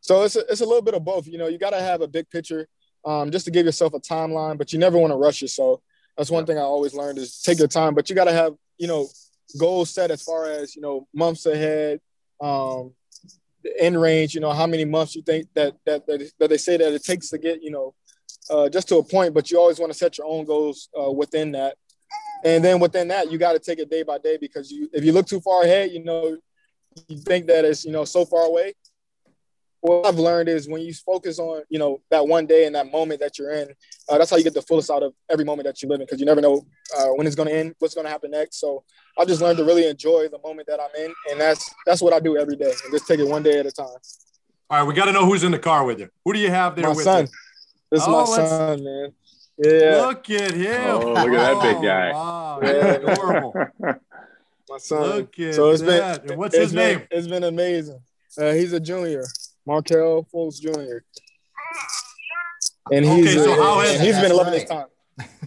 So 0.00 0.22
it's 0.22 0.36
a, 0.36 0.40
it's 0.50 0.60
a 0.60 0.66
little 0.66 0.82
bit 0.82 0.94
of 0.94 1.04
both. 1.04 1.26
You 1.26 1.38
know, 1.38 1.46
you 1.46 1.58
got 1.58 1.70
to 1.70 1.80
have 1.80 2.00
a 2.00 2.08
big 2.08 2.30
picture 2.30 2.68
um, 3.04 3.30
just 3.30 3.44
to 3.44 3.50
give 3.50 3.66
yourself 3.66 3.94
a 3.94 4.00
timeline, 4.00 4.56
but 4.56 4.72
you 4.72 4.78
never 4.78 4.98
want 4.98 5.12
to 5.12 5.16
rush 5.16 5.42
yourself. 5.42 5.80
That's 6.16 6.30
one 6.30 6.46
thing 6.46 6.58
I 6.58 6.62
always 6.62 6.94
learned 6.94 7.18
is 7.18 7.42
take 7.42 7.58
your 7.58 7.68
time, 7.68 7.94
but 7.94 8.08
you 8.08 8.16
got 8.16 8.24
to 8.24 8.32
have, 8.32 8.54
you 8.78 8.88
know, 8.88 9.08
goals 9.58 9.90
set 9.90 10.10
as 10.10 10.22
far 10.22 10.46
as, 10.46 10.74
you 10.74 10.82
know, 10.82 11.06
months 11.14 11.46
ahead, 11.46 12.00
um, 12.40 12.92
the 13.62 13.80
end 13.80 14.00
range, 14.00 14.34
you 14.34 14.40
know, 14.40 14.52
how 14.52 14.66
many 14.66 14.84
months 14.84 15.14
you 15.14 15.22
think 15.22 15.48
that, 15.54 15.74
that, 15.84 16.06
that, 16.06 16.30
that 16.38 16.48
they 16.48 16.56
say 16.56 16.76
that 16.76 16.92
it 16.92 17.04
takes 17.04 17.30
to 17.30 17.38
get, 17.38 17.62
you 17.62 17.70
know, 17.70 17.94
uh, 18.50 18.68
just 18.68 18.88
to 18.88 18.96
a 18.96 19.02
point, 19.02 19.34
but 19.34 19.50
you 19.50 19.58
always 19.58 19.78
want 19.78 19.92
to 19.92 19.98
set 19.98 20.18
your 20.18 20.26
own 20.26 20.44
goals 20.44 20.88
uh, 20.98 21.10
within 21.10 21.52
that. 21.52 21.76
And 22.44 22.64
then 22.64 22.78
within 22.78 23.08
that, 23.08 23.30
you 23.30 23.38
got 23.38 23.52
to 23.52 23.58
take 23.58 23.78
it 23.78 23.90
day 23.90 24.02
by 24.02 24.18
day 24.18 24.38
because 24.40 24.70
you, 24.70 24.88
if 24.92 25.04
you 25.04 25.12
look 25.12 25.26
too 25.26 25.40
far 25.40 25.64
ahead, 25.64 25.90
you 25.90 26.04
know, 26.04 26.36
you 27.08 27.18
think 27.18 27.46
that 27.46 27.64
it's, 27.64 27.84
you 27.84 27.92
know, 27.92 28.04
so 28.04 28.24
far 28.24 28.42
away, 28.42 28.74
what 29.80 30.06
I've 30.06 30.18
learned 30.18 30.48
is 30.48 30.68
when 30.68 30.82
you 30.82 30.92
focus 30.92 31.38
on, 31.38 31.62
you 31.68 31.78
know, 31.78 32.00
that 32.10 32.26
one 32.26 32.46
day 32.46 32.66
and 32.66 32.74
that 32.74 32.90
moment 32.90 33.20
that 33.20 33.38
you're 33.38 33.52
in, 33.52 33.68
uh, 34.08 34.18
that's 34.18 34.30
how 34.30 34.36
you 34.36 34.42
get 34.44 34.54
the 34.54 34.62
fullest 34.62 34.90
out 34.90 35.02
of 35.02 35.12
every 35.30 35.44
moment 35.44 35.66
that 35.66 35.80
you 35.82 35.88
live 35.88 36.00
in 36.00 36.06
because 36.06 36.18
you 36.18 36.26
never 36.26 36.40
know 36.40 36.66
uh, 36.98 37.06
when 37.10 37.26
it's 37.26 37.36
going 37.36 37.48
to 37.48 37.54
end, 37.54 37.74
what's 37.78 37.94
going 37.94 38.04
to 38.04 38.10
happen 38.10 38.30
next. 38.32 38.58
So 38.60 38.82
I 39.18 39.24
just 39.24 39.40
learned 39.40 39.58
to 39.58 39.64
really 39.64 39.86
enjoy 39.88 40.28
the 40.28 40.38
moment 40.44 40.66
that 40.68 40.80
I'm 40.80 41.04
in, 41.04 41.14
and 41.30 41.40
that's 41.40 41.72
that's 41.86 42.02
what 42.02 42.12
I 42.12 42.20
do 42.20 42.36
every 42.36 42.56
day, 42.56 42.72
and 42.84 42.92
just 42.92 43.06
take 43.06 43.20
it 43.20 43.28
one 43.28 43.42
day 43.42 43.58
at 43.60 43.66
a 43.66 43.72
time. 43.72 43.86
All 44.70 44.78
right, 44.78 44.82
we 44.82 44.94
got 44.94 45.04
to 45.06 45.12
know 45.12 45.24
who's 45.24 45.44
in 45.44 45.52
the 45.52 45.58
car 45.58 45.84
with 45.84 46.00
you. 46.00 46.08
Who 46.24 46.32
do 46.32 46.38
you 46.40 46.50
have 46.50 46.74
there 46.76 46.84
My 46.88 46.90
with 46.94 47.04
son, 47.04 47.22
you? 47.26 47.30
this 47.92 48.02
is 48.02 48.08
Oh, 48.08 48.26
my 48.36 48.46
son, 48.46 48.84
man. 48.84 49.12
Yeah, 49.58 50.06
Look 50.06 50.28
at 50.30 50.52
him. 50.54 50.80
Oh, 50.90 51.12
look 51.14 51.18
at 51.18 51.30
that 51.32 51.62
big 51.62 51.76
Oh, 51.76 51.82
guy. 51.82 52.12
Wow, 52.12 52.60
Yeah. 52.62 53.12
adorable. 53.12 53.54
my 54.68 54.78
son. 54.78 55.02
Look 55.02 55.38
at 55.40 55.54
so 55.54 55.70
it's 55.70 55.82
that. 55.82 56.22
been 56.22 56.30
And 56.32 56.38
what's 56.38 56.54
it's 56.54 56.64
his 56.64 56.72
been- 56.74 56.98
name? 56.98 57.08
It's 57.10 57.26
been 57.26 57.44
amazing. 57.44 58.00
Uh, 58.36 58.52
he's 58.52 58.72
a 58.72 58.78
junior, 58.78 59.24
Markelle 59.68 60.26
Fultz 60.32 60.58
Jr. 60.58 61.04
And 62.90 63.04
he's 63.04 63.36
Okay, 63.36 63.36
so 63.36 63.54
how 63.62 63.80
and 63.80 63.88
has- 63.90 64.00
he's 64.00 64.18
been 64.18 64.34
loving 64.34 64.54
right. 64.54 64.60
his 64.62 64.68
time. 64.70 64.86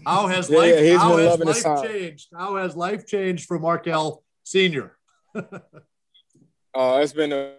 How 0.05 0.27
has 0.27 0.47
Yeah, 0.49 0.57
life, 0.59 0.75
yeah, 0.85 0.97
how 0.99 1.17
has 1.17 1.39
life 1.39 1.83
changed? 1.83 2.27
How 2.37 2.55
has 2.57 2.75
life 2.75 3.07
changed 3.07 3.47
for 3.47 3.59
Markelle 3.59 4.23
Senior? 4.43 4.97
Uh, 6.73 7.01
it's 7.03 7.11
been 7.11 7.33
a 7.33 7.55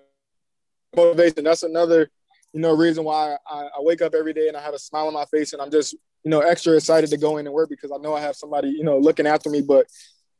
motivation. 0.97 1.45
That's 1.45 1.65
another, 1.65 2.09
you 2.55 2.61
know, 2.63 2.75
reason 2.75 3.05
why 3.05 3.37
I, 3.47 3.65
I 3.65 3.81
wake 3.81 4.01
up 4.01 4.15
every 4.15 4.33
day 4.33 4.49
and 4.49 4.57
I 4.57 4.63
have 4.63 4.73
a 4.73 4.79
smile 4.79 5.07
on 5.07 5.13
my 5.13 5.27
face 5.27 5.53
and 5.53 5.61
I'm 5.61 5.71
just, 5.71 5.93
you 6.25 6.31
know, 6.31 6.41
extra 6.41 6.73
excited 6.77 7.11
to 7.11 7.19
go 7.19 7.37
in 7.37 7.45
and 7.47 7.53
work 7.53 7.69
because 7.69 7.93
I 7.93 7.99
know 7.99 8.15
I 8.15 8.23
have 8.23 8.37
somebody, 8.37 8.71
you 8.71 8.85
know, 8.85 8.97
looking 8.97 9.27
after 9.27 9.51
me. 9.51 9.61
But 9.61 9.87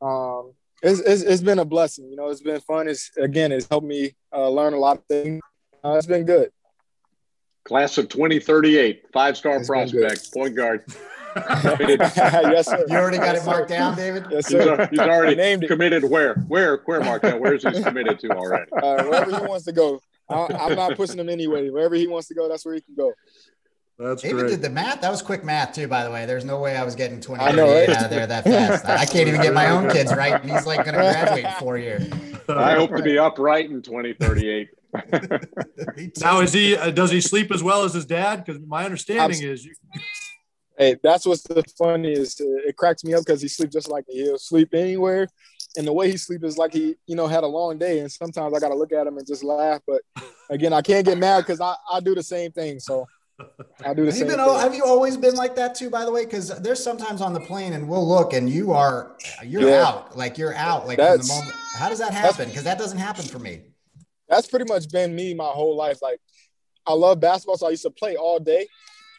um, 0.01 0.53
it's, 0.81 1.01
it's, 1.01 1.21
it's 1.21 1.43
been 1.43 1.59
a 1.59 1.65
blessing. 1.65 2.09
You 2.09 2.15
know, 2.15 2.29
it's 2.29 2.41
been 2.41 2.61
fun. 2.61 2.87
It's 2.87 3.11
again, 3.15 3.51
it's 3.51 3.67
helped 3.69 3.85
me 3.85 4.15
uh, 4.35 4.49
learn 4.49 4.73
a 4.73 4.77
lot 4.79 4.97
of 4.97 5.05
things. 5.05 5.39
Uh, 5.83 5.93
it's 5.97 6.07
been 6.07 6.25
good. 6.25 6.49
Class 7.65 7.97
of 7.97 8.09
2038, 8.09 9.05
five 9.13 9.37
star 9.37 9.63
prospect, 9.63 10.33
point 10.33 10.55
guard. 10.55 10.83
yes, 11.35 12.67
sir. 12.67 12.85
You 12.87 12.95
already 12.95 13.17
got 13.17 13.35
it 13.35 13.45
marked 13.45 13.69
down, 13.69 13.95
David? 13.95 14.25
Yes, 14.29 14.47
He's, 14.49 14.61
sir. 14.61 14.87
he's 14.91 14.99
already 14.99 15.35
Named 15.35 15.63
it. 15.63 15.67
committed 15.67 16.03
where? 16.03 16.35
Where? 16.47 16.81
Where, 16.85 16.99
Markelle? 17.01 17.39
Where's 17.39 17.63
he 17.63 17.81
committed 17.81 18.19
to 18.19 18.29
already? 18.31 18.69
Uh, 18.71 19.03
wherever 19.05 19.31
he 19.39 19.45
wants 19.45 19.65
to 19.65 19.71
go. 19.71 19.99
I, 20.29 20.45
I'm 20.59 20.75
not 20.75 20.95
pushing 20.95 21.19
him 21.19 21.29
anyway. 21.29 21.69
Wherever 21.69 21.95
he 21.95 22.07
wants 22.07 22.27
to 22.27 22.33
go, 22.35 22.47
that's 22.47 22.65
where 22.65 22.75
he 22.75 22.81
can 22.81 22.95
go. 22.95 23.13
That's 23.99 24.21
David 24.23 24.39
great. 24.39 24.49
did 24.49 24.61
the 24.61 24.69
math. 24.69 25.01
That 25.01 25.11
was 25.11 25.21
quick 25.21 25.43
math 25.43 25.73
too, 25.73 25.87
by 25.87 26.03
the 26.03 26.11
way. 26.11 26.25
There's 26.25 26.45
no 26.45 26.59
way 26.59 26.75
I 26.75 26.83
was 26.83 26.95
getting 26.95 27.21
20 27.21 27.43
I 27.43 27.51
know, 27.51 27.71
right? 27.71 27.89
out 27.89 28.05
of 28.05 28.09
there 28.09 28.25
that 28.25 28.43
fast. 28.43 28.85
I 28.85 29.05
can't 29.05 29.27
even 29.27 29.41
get 29.41 29.53
my 29.53 29.69
own 29.69 29.89
kids 29.89 30.13
right. 30.13 30.41
And 30.41 30.51
he's 30.51 30.65
like 30.65 30.83
going 30.83 30.95
to 30.95 31.01
graduate 31.01 31.45
in 31.45 31.51
four 31.59 31.77
years. 31.77 32.11
I 32.49 32.73
hope 32.73 32.95
to 32.95 33.03
be 33.03 33.17
upright 33.17 33.69
in 33.69 33.81
2038. 33.81 34.69
Now, 36.21 36.41
is 36.41 36.53
he? 36.53 36.75
Uh, 36.75 36.91
does 36.91 37.09
he 37.09 37.19
sleep 37.19 37.51
as 37.51 37.63
well 37.63 37.83
as 37.83 37.93
his 37.93 38.05
dad? 38.05 38.45
Because 38.45 38.61
my 38.61 38.85
understanding 38.85 39.41
is, 39.41 39.65
you, 39.65 39.73
Hey, 40.77 40.97
that's 41.03 41.25
what's 41.25 41.43
the 41.43 41.63
funniest. 41.77 42.41
It 42.41 42.75
cracks 42.77 43.03
me 43.03 43.13
up 43.13 43.23
because 43.25 43.41
he 43.41 43.47
sleeps 43.47 43.73
just 43.73 43.89
like. 43.89 44.05
He'll 44.07 44.39
sleep 44.39 44.73
anywhere, 44.73 45.27
and 45.77 45.85
the 45.85 45.93
way 45.93 46.09
he 46.09 46.17
sleeps 46.17 46.43
is 46.43 46.57
like 46.57 46.73
he, 46.73 46.95
you 47.05 47.15
know, 47.15 47.27
had 47.27 47.43
a 47.43 47.47
long 47.47 47.77
day. 47.77 47.99
And 47.99 48.11
sometimes 48.11 48.55
I 48.55 48.59
got 48.59 48.69
to 48.69 48.75
look 48.75 48.91
at 48.91 49.05
him 49.05 49.17
and 49.17 49.25
just 49.25 49.43
laugh. 49.43 49.81
But 49.85 50.01
again, 50.49 50.73
I 50.73 50.81
can't 50.81 51.05
get 51.05 51.17
mad 51.17 51.41
because 51.41 51.61
I, 51.61 51.75
I 51.91 51.99
do 51.99 52.15
the 52.15 52.23
same 52.23 52.51
thing. 52.51 52.79
So 52.79 53.05
I 53.83 53.93
do 53.93 54.05
the 54.05 54.11
Have 54.11 54.17
you 54.19 54.25
been? 54.25 54.39
Have 54.39 54.75
you 54.75 54.83
always 54.85 55.17
been 55.17 55.35
like 55.35 55.55
that 55.55 55.75
too? 55.75 55.89
By 55.89 56.05
the 56.05 56.11
way, 56.11 56.25
because 56.25 56.49
there's 56.61 56.81
sometimes 56.83 57.21
on 57.21 57.33
the 57.33 57.39
plane 57.39 57.73
and 57.73 57.87
we'll 57.89 58.07
look 58.07 58.33
and 58.33 58.49
you 58.49 58.71
are 58.71 59.17
you're 59.43 59.69
Yeah. 59.69 59.83
out, 59.85 60.17
like 60.17 60.37
you're 60.37 60.53
out, 60.55 60.87
like 60.87 60.97
from 60.99 61.17
the 61.17 61.27
moment. 61.27 61.53
How 61.75 61.89
does 61.89 61.99
that 61.99 62.13
happen? 62.13 62.47
Because 62.49 62.63
that 62.63 62.77
doesn't 62.77 62.99
happen 62.99 63.25
for 63.25 63.39
me. 63.39 63.61
that's 64.29 64.47
pretty 64.47 64.65
much 64.71 64.89
been 64.91 65.15
me 65.15 65.33
my 65.33 65.45
whole 65.47 65.75
life. 65.75 66.01
Like 66.01 66.19
I 66.85 66.93
love 66.93 67.19
basketball, 67.19 67.57
so 67.57 67.67
I 67.67 67.71
used 67.71 67.83
to 67.83 67.89
play 67.91 68.15
all 68.15 68.39
day. 68.39 68.67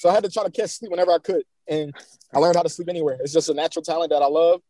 So 0.01 0.09
I 0.09 0.15
had 0.15 0.25
to 0.25 0.31
try 0.31 0.45
to 0.45 0.51
catch 0.51 0.71
sleep 0.71 0.91
whenever 0.91 1.13
I 1.13 1.19
could, 1.19 1.43
and 1.67 1.93
I 2.33 2.39
learned 2.39 2.57
how 2.57 2.63
to 2.63 2.69
sleep 2.69 2.89
anywhere. 2.89 3.17
It's 3.21 3.33
just 3.33 3.49
a 3.49 3.55
natural 3.55 3.83
talent 3.83 4.11
that 4.11 4.23
I 4.23 4.27
love. 4.27 4.61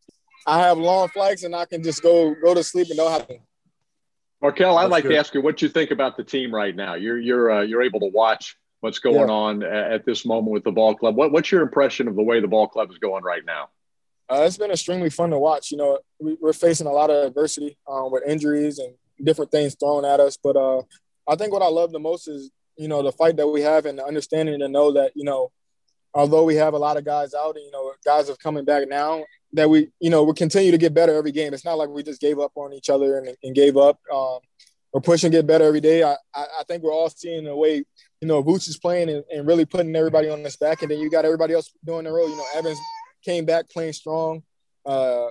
I 0.46 0.60
have 0.60 0.78
long 0.78 1.08
flights, 1.08 1.42
and 1.44 1.54
I 1.56 1.64
can 1.66 1.82
just 1.82 2.02
go 2.02 2.34
go 2.42 2.54
to 2.54 2.62
sleep 2.62 2.88
and 2.90 2.96
don't 2.96 3.10
have 3.10 3.26
to. 3.28 3.38
Markelle, 4.42 4.76
I'd 4.76 4.84
That's 4.84 4.90
like 4.92 5.02
good. 5.04 5.10
to 5.10 5.16
ask 5.18 5.34
you 5.34 5.40
what 5.40 5.62
you 5.62 5.68
think 5.68 5.90
about 5.90 6.16
the 6.16 6.24
team 6.24 6.54
right 6.54 6.74
now. 6.76 6.94
You're 6.94 7.18
you're 7.18 7.50
uh, 7.50 7.62
you're 7.62 7.82
able 7.82 8.00
to 8.00 8.06
watch 8.06 8.56
what's 8.84 8.98
going 8.98 9.28
Yeah. 9.28 9.34
on 9.34 9.62
at 9.62 10.04
this 10.04 10.26
moment 10.26 10.52
with 10.52 10.62
the 10.62 10.70
ball 10.70 10.94
club. 10.94 11.16
What, 11.16 11.32
what's 11.32 11.50
your 11.50 11.62
impression 11.62 12.06
of 12.06 12.16
the 12.16 12.22
way 12.22 12.40
the 12.40 12.46
ball 12.46 12.68
club 12.68 12.90
is 12.90 12.98
going 12.98 13.24
right 13.24 13.42
now? 13.42 13.70
Uh, 14.28 14.44
it's 14.46 14.58
been 14.58 14.70
extremely 14.70 15.08
fun 15.08 15.30
to 15.30 15.38
watch. 15.38 15.70
You 15.70 15.78
know, 15.78 15.98
we, 16.20 16.36
we're 16.38 16.52
facing 16.52 16.86
a 16.86 16.92
lot 16.92 17.08
of 17.08 17.26
adversity 17.28 17.78
um, 17.90 18.12
with 18.12 18.24
injuries 18.26 18.78
and 18.78 18.94
different 19.22 19.50
things 19.50 19.74
thrown 19.74 20.04
at 20.04 20.20
us. 20.20 20.36
But 20.36 20.56
uh, 20.56 20.82
I 21.26 21.34
think 21.34 21.50
what 21.50 21.62
I 21.62 21.68
love 21.68 21.92
the 21.92 21.98
most 21.98 22.28
is, 22.28 22.50
you 22.76 22.88
know, 22.88 23.02
the 23.02 23.10
fight 23.10 23.36
that 23.38 23.48
we 23.48 23.62
have 23.62 23.86
and 23.86 23.98
the 23.98 24.04
understanding 24.04 24.60
to 24.60 24.68
know 24.68 24.92
that, 24.92 25.12
you 25.14 25.24
know, 25.24 25.50
although 26.12 26.44
we 26.44 26.56
have 26.56 26.74
a 26.74 26.78
lot 26.78 26.98
of 26.98 27.06
guys 27.06 27.32
out 27.32 27.56
and, 27.56 27.64
you 27.64 27.70
know, 27.70 27.90
guys 28.04 28.28
are 28.28 28.36
coming 28.36 28.66
back 28.66 28.86
now, 28.86 29.24
that 29.54 29.70
we, 29.70 29.88
you 29.98 30.10
know, 30.10 30.24
we 30.24 30.34
continue 30.34 30.72
to 30.72 30.78
get 30.78 30.92
better 30.92 31.14
every 31.14 31.32
game. 31.32 31.54
It's 31.54 31.64
not 31.64 31.78
like 31.78 31.88
we 31.88 32.02
just 32.02 32.20
gave 32.20 32.38
up 32.38 32.52
on 32.54 32.74
each 32.74 32.90
other 32.90 33.16
and, 33.16 33.34
and 33.42 33.54
gave 33.54 33.78
up. 33.78 33.98
Um, 34.12 34.40
we're 34.92 35.00
pushing 35.00 35.30
to 35.32 35.38
get 35.38 35.46
better 35.46 35.64
every 35.64 35.80
day. 35.80 36.02
I, 36.02 36.16
I, 36.34 36.44
I 36.60 36.62
think 36.68 36.82
we're 36.82 36.92
all 36.92 37.10
seeing 37.10 37.44
the 37.44 37.56
way, 37.56 37.84
you 38.24 38.28
know, 38.28 38.42
Vooch 38.42 38.66
is 38.68 38.78
playing 38.78 39.10
and, 39.10 39.22
and 39.30 39.46
really 39.46 39.66
putting 39.66 39.94
everybody 39.94 40.30
on 40.30 40.42
his 40.42 40.56
back. 40.56 40.80
And 40.80 40.90
then 40.90 40.98
you 40.98 41.10
got 41.10 41.26
everybody 41.26 41.52
else 41.52 41.70
doing 41.84 42.04
their 42.04 42.14
role. 42.14 42.26
You 42.26 42.36
know, 42.36 42.46
Evans 42.54 42.78
came 43.22 43.44
back 43.44 43.68
playing 43.68 43.92
strong. 43.92 44.42
Uh, 44.86 45.26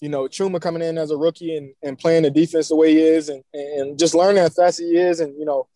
you 0.00 0.08
know, 0.08 0.28
Chuma 0.28 0.60
coming 0.60 0.80
in 0.80 0.96
as 0.96 1.10
a 1.10 1.16
rookie 1.16 1.56
and, 1.56 1.74
and 1.82 1.98
playing 1.98 2.22
the 2.22 2.30
defense 2.30 2.68
the 2.68 2.76
way 2.76 2.92
he 2.92 3.00
is 3.00 3.30
and, 3.30 3.42
and 3.52 3.98
just 3.98 4.14
learning 4.14 4.40
how 4.40 4.48
fast 4.48 4.78
he 4.78 4.96
is. 4.96 5.18
And, 5.18 5.36
you 5.36 5.44
know, 5.44 5.66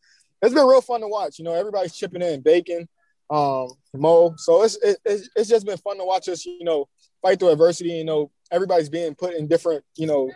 it's 0.42 0.54
been 0.54 0.64
real 0.64 0.80
fun 0.80 1.00
to 1.00 1.08
watch. 1.08 1.40
You 1.40 1.44
know, 1.44 1.54
everybody's 1.54 1.96
chipping 1.96 2.22
in, 2.22 2.40
Bacon, 2.40 2.88
um, 3.30 3.70
Mo. 3.92 4.34
So 4.36 4.62
it's, 4.62 4.76
it, 4.76 4.98
it's, 5.04 5.48
just 5.48 5.66
been 5.66 5.76
fun 5.78 5.98
to 5.98 6.04
watch 6.04 6.28
us, 6.28 6.46
you 6.46 6.62
know, 6.62 6.88
fight 7.20 7.40
through 7.40 7.50
adversity. 7.50 7.90
You 7.90 8.04
know, 8.04 8.30
everybody's 8.52 8.88
being 8.88 9.16
put 9.16 9.34
in 9.34 9.48
different, 9.48 9.84
you 9.96 10.06
know, 10.06 10.30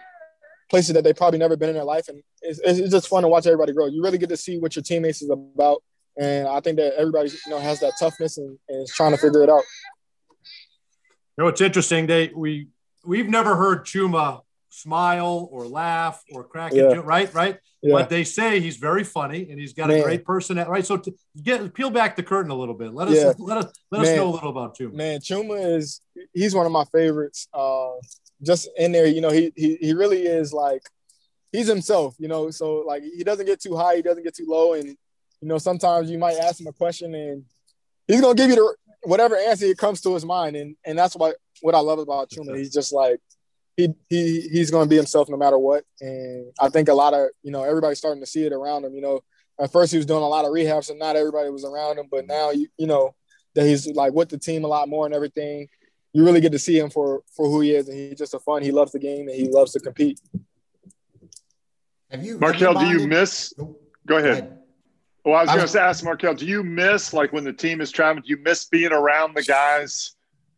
places 0.69 0.95
that 0.95 1.05
they 1.05 1.13
probably 1.13 1.39
never 1.39 1.57
been 1.57 1.69
in 1.69 1.77
their 1.77 1.85
life. 1.85 2.09
And 2.09 2.25
it's, 2.43 2.59
it's 2.59 2.91
just 2.91 3.07
fun 3.07 3.23
to 3.23 3.29
watch 3.29 3.47
everybody 3.47 3.73
grow. 3.73 3.87
You 3.87 4.03
really 4.03 4.19
get 4.19 4.31
to 4.31 4.37
see 4.37 4.59
what 4.59 4.75
your 4.75 4.83
teammates 4.83 5.23
is 5.23 5.31
about. 5.31 5.81
And 6.19 6.47
I 6.47 6.61
think 6.61 6.77
that 6.79 6.95
everybody, 6.97 7.31
you 7.31 7.51
know, 7.51 7.59
has 7.59 7.81
that 7.81 7.95
toughness 7.99 8.39
and, 8.39 8.59
and 8.69 8.83
is 8.85 8.91
trying 8.93 9.11
to 9.13 9.19
figure 9.19 9.43
it 9.43 9.51
out. 9.51 9.63
you 11.37 11.45
know, 11.45 11.49
it's 11.49 11.61
interesting. 11.61 12.07
They 12.07 12.31
we 12.35 12.69
we've 13.05 13.29
never 13.29 13.57
heard 13.57 13.85
Chuma 13.85 14.43
smile 14.71 15.49
or 15.53 15.67
laugh 15.67 16.23
or 16.33 16.45
crack 16.45 16.73
a 16.73 16.77
Yeah. 16.77 16.95
joke, 16.95 17.07
right? 17.07 17.33
Right. 17.35 17.59
Yeah. 17.83 17.93
But 17.93 18.09
they 18.09 18.25
say 18.25 18.61
he's 18.61 18.77
very 18.77 19.05
funny 19.05 19.49
and 19.51 19.61
he's 19.61 19.73
got 19.73 19.91
a 19.91 20.03
great 20.03 20.25
personality. 20.25 20.71
Right. 20.71 20.87
So 20.87 20.97
to 20.97 21.15
get 21.43 21.75
peel 21.75 21.91
back 21.91 22.17
the 22.17 22.23
curtain 22.23 22.51
a 22.51 22.55
little 22.55 22.75
bit. 22.75 22.95
Let 22.95 23.09
us 23.09 23.17
Yeah. 23.17 23.33
let 23.39 23.59
us 23.59 23.73
let 23.91 24.03
us 24.03 24.17
know 24.17 24.29
a 24.29 24.35
little 24.35 24.51
about 24.51 24.77
Chuma. 24.79 24.93
Man, 24.95 25.21
Chuma 25.21 25.77
is 25.77 26.01
he's 26.33 26.55
one 26.55 26.67
of 26.67 26.73
my 26.73 26.85
favorites. 26.87 27.49
Uh, 27.53 27.91
just 28.43 28.69
in 28.77 28.93
there, 28.93 29.07
you 29.07 29.21
know, 29.21 29.31
he 29.31 29.53
he 29.57 29.77
he 29.77 29.93
really 29.95 30.23
is 30.27 30.53
like 30.53 30.83
he's 31.53 31.67
himself, 31.67 32.15
you 32.19 32.29
know. 32.29 32.51
So 32.51 32.77
like 32.87 33.03
he 33.03 33.23
doesn't 33.25 33.47
get 33.47 33.61
too 33.61 33.77
high, 33.77 33.97
he 33.97 34.03
doesn't 34.03 34.23
get 34.25 34.35
too 34.35 34.47
low, 34.49 34.75
and 34.75 34.97
you 35.45 35.49
know 35.51 35.59
sometimes 35.59 36.11
you 36.11 36.17
might 36.17 36.39
ask 36.39 36.59
him 36.59 36.67
a 36.67 36.73
question 36.73 37.15
and 37.15 37.45
he's 38.09 38.23
gonna 38.23 38.35
give 38.35 38.49
you 38.49 38.57
the 38.57 38.75
whatever 39.03 39.37
answer 39.37 39.67
it 39.67 39.77
comes 39.77 40.01
to 40.01 40.15
his 40.15 40.25
mind, 40.25 40.57
and 40.57 40.75
and 40.87 40.99
that's 40.99 41.15
what 41.15 41.37
what 41.61 41.75
I 41.75 41.81
love 41.81 41.99
about 41.99 42.31
Chuma. 42.31 42.57
He's 42.57 42.73
just 42.73 42.95
like 42.95 43.21
he 43.77 43.91
he 44.09 44.49
he's 44.51 44.71
gonna 44.71 44.89
be 44.89 44.97
himself 44.97 45.29
no 45.29 45.37
matter 45.37 45.59
what, 45.59 45.85
and 46.01 46.51
I 46.59 46.71
think 46.71 46.89
a 46.89 46.95
lot 46.95 47.13
of 47.13 47.29
you 47.43 47.51
know 47.51 47.63
everybody's 47.63 47.99
starting 47.99 48.23
to 48.23 48.27
see 48.27 48.47
it 48.47 48.55
around 48.55 48.87
him. 48.87 48.95
You 48.95 49.03
know, 49.03 49.21
at 49.61 49.71
first 49.71 49.93
he 49.93 49.99
was 49.99 50.07
doing 50.07 50.23
a 50.23 50.29
lot 50.29 50.47
of 50.47 50.53
rehab, 50.53 50.83
so 50.83 50.95
not 50.95 51.15
everybody 51.15 51.51
was 51.51 51.67
around 51.67 51.99
him, 51.99 52.07
but 52.11 52.27
now 52.27 52.51
you 52.51 52.69
you 52.79 52.87
know 52.87 53.15
that 53.55 53.67
he's 53.67 53.87
like 53.89 54.15
with 54.15 54.31
the 54.31 54.39
team 54.39 54.65
a 54.65 54.69
lot 54.69 54.89
more 54.89 55.05
and 55.05 55.15
everything. 55.15 55.69
You 56.15 56.25
really 56.25 56.41
get 56.41 56.53
to 56.53 56.59
see 56.59 56.79
him 56.79 56.89
for 56.89 57.23
for 57.37 57.51
who 57.51 57.61
he 57.61 57.75
is, 57.75 57.87
and 57.91 57.99
he's 57.99 58.17
just 58.17 58.33
a 58.33 58.39
fun. 58.39 58.63
He 58.63 58.73
loves 58.73 58.93
the 58.93 58.99
game 58.99 59.29
and 59.29 59.37
he 59.37 59.47
loves 59.47 59.73
to 59.73 59.81
compete. 59.81 60.19
Have 62.11 62.25
you, 62.25 62.39
Markelle, 62.39 62.79
have 62.79 62.89
do 62.89 62.99
you 62.99 63.07
miss? 63.07 63.53
Go 64.07 64.17
ahead. 64.17 64.31
ahead. 64.31 64.64
Well, 65.25 65.35
I 65.37 65.43
was 65.43 65.51
I 65.51 65.57
going 65.57 65.69
to 65.69 65.81
ask 65.81 66.05
Markelle, 66.05 66.35
do 66.35 66.47
you 66.47 66.63
miss 66.63 67.13
like 67.13 67.33
when 67.33 67.45
the 67.45 67.53
team 67.53 67.81
is 67.81 67.91
traveling? 67.91 68.23
Do 68.23 68.29
you 68.31 68.37
miss 68.43 68.65
being 68.67 68.93
around 68.93 69.35
the 69.35 69.43
guys? 69.43 70.15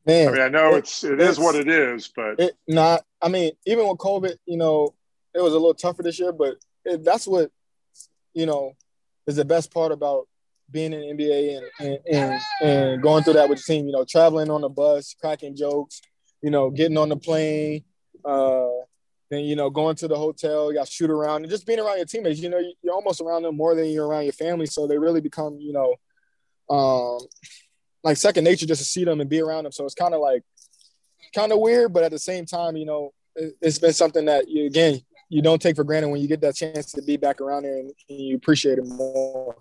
Man, 0.06 0.28
I 0.28 0.32
mean, 0.32 0.40
I 0.42 0.48
know 0.48 0.74
it- 0.74 0.78
it's 0.78 1.04
it 1.04 1.20
is 1.20 1.30
it's- 1.32 1.38
what 1.38 1.54
it 1.54 1.68
is, 1.68 2.08
but 2.14 2.38
it 2.40 2.56
not. 2.68 3.04
I 3.22 3.28
mean, 3.28 3.52
even 3.66 3.86
with 3.88 3.98
COVID, 3.98 4.36
you 4.46 4.56
know, 4.56 4.94
it 5.34 5.40
was 5.40 5.52
a 5.52 5.56
little 5.56 5.74
tougher 5.74 6.02
this 6.02 6.18
year, 6.18 6.32
but 6.32 6.56
it, 6.84 7.04
that's 7.04 7.26
what 7.26 7.50
you 8.34 8.46
know 8.46 8.72
is 9.26 9.36
the 9.36 9.44
best 9.44 9.72
part 9.72 9.90
about 9.92 10.28
being 10.70 10.92
in 10.92 11.00
the 11.00 11.24
NBA 11.24 11.58
and, 11.58 11.66
and 11.80 11.98
and 12.12 12.40
and 12.62 13.02
going 13.02 13.22
through 13.24 13.34
that 13.34 13.48
with 13.48 13.58
the 13.58 13.64
team. 13.72 13.86
You 13.86 13.92
know, 13.92 14.04
traveling 14.04 14.50
on 14.50 14.60
the 14.62 14.68
bus, 14.68 15.14
cracking 15.20 15.56
jokes, 15.56 16.00
you 16.42 16.50
know, 16.50 16.70
getting 16.70 16.98
on 16.98 17.08
the 17.08 17.16
plane, 17.16 17.82
uh, 18.24 18.66
then 19.30 19.44
you 19.44 19.56
know, 19.56 19.70
going 19.70 19.96
to 19.96 20.08
the 20.08 20.16
hotel, 20.16 20.70
you 20.70 20.78
got 20.78 20.86
to 20.86 20.92
shoot 20.92 21.10
around, 21.10 21.42
and 21.42 21.50
just 21.50 21.66
being 21.66 21.78
around 21.80 21.96
your 21.96 22.06
teammates. 22.06 22.40
You 22.40 22.48
know, 22.50 22.58
you- 22.58 22.74
you're 22.82 22.94
almost 22.94 23.20
around 23.20 23.42
them 23.42 23.56
more 23.56 23.74
than 23.74 23.86
you're 23.86 24.06
around 24.06 24.24
your 24.24 24.32
family, 24.32 24.66
so 24.66 24.86
they 24.86 24.98
really 24.98 25.20
become, 25.20 25.58
you 25.60 25.72
know, 25.72 25.94
um, 26.68 27.18
like 28.04 28.16
second 28.16 28.44
nature 28.44 28.66
just 28.66 28.80
to 28.82 28.88
see 28.88 29.04
them 29.04 29.20
and 29.20 29.28
be 29.30 29.40
around 29.40 29.64
them. 29.64 29.72
So 29.72 29.84
it's 29.84 29.94
kind 29.94 30.14
of 30.14 30.20
like 30.20 30.42
kind 31.34 31.52
of 31.52 31.58
weird, 31.58 31.92
but 31.92 32.04
at 32.04 32.10
the 32.12 32.18
same 32.18 32.46
time, 32.46 32.76
you 32.76 32.86
know, 32.86 33.12
it, 33.34 33.54
it's 33.60 33.78
been 33.78 33.92
something 33.92 34.24
that 34.26 34.48
you 34.48 34.66
again 34.66 35.00
you 35.28 35.42
don't 35.42 35.60
take 35.60 35.74
for 35.74 35.82
granted 35.82 36.08
when 36.08 36.20
you 36.20 36.28
get 36.28 36.40
that 36.40 36.54
chance 36.54 36.92
to 36.92 37.02
be 37.02 37.16
back 37.16 37.40
around 37.40 37.64
there 37.64 37.78
and 37.78 37.92
you 38.06 38.36
appreciate 38.36 38.78
it 38.78 38.86
more. 38.86 39.56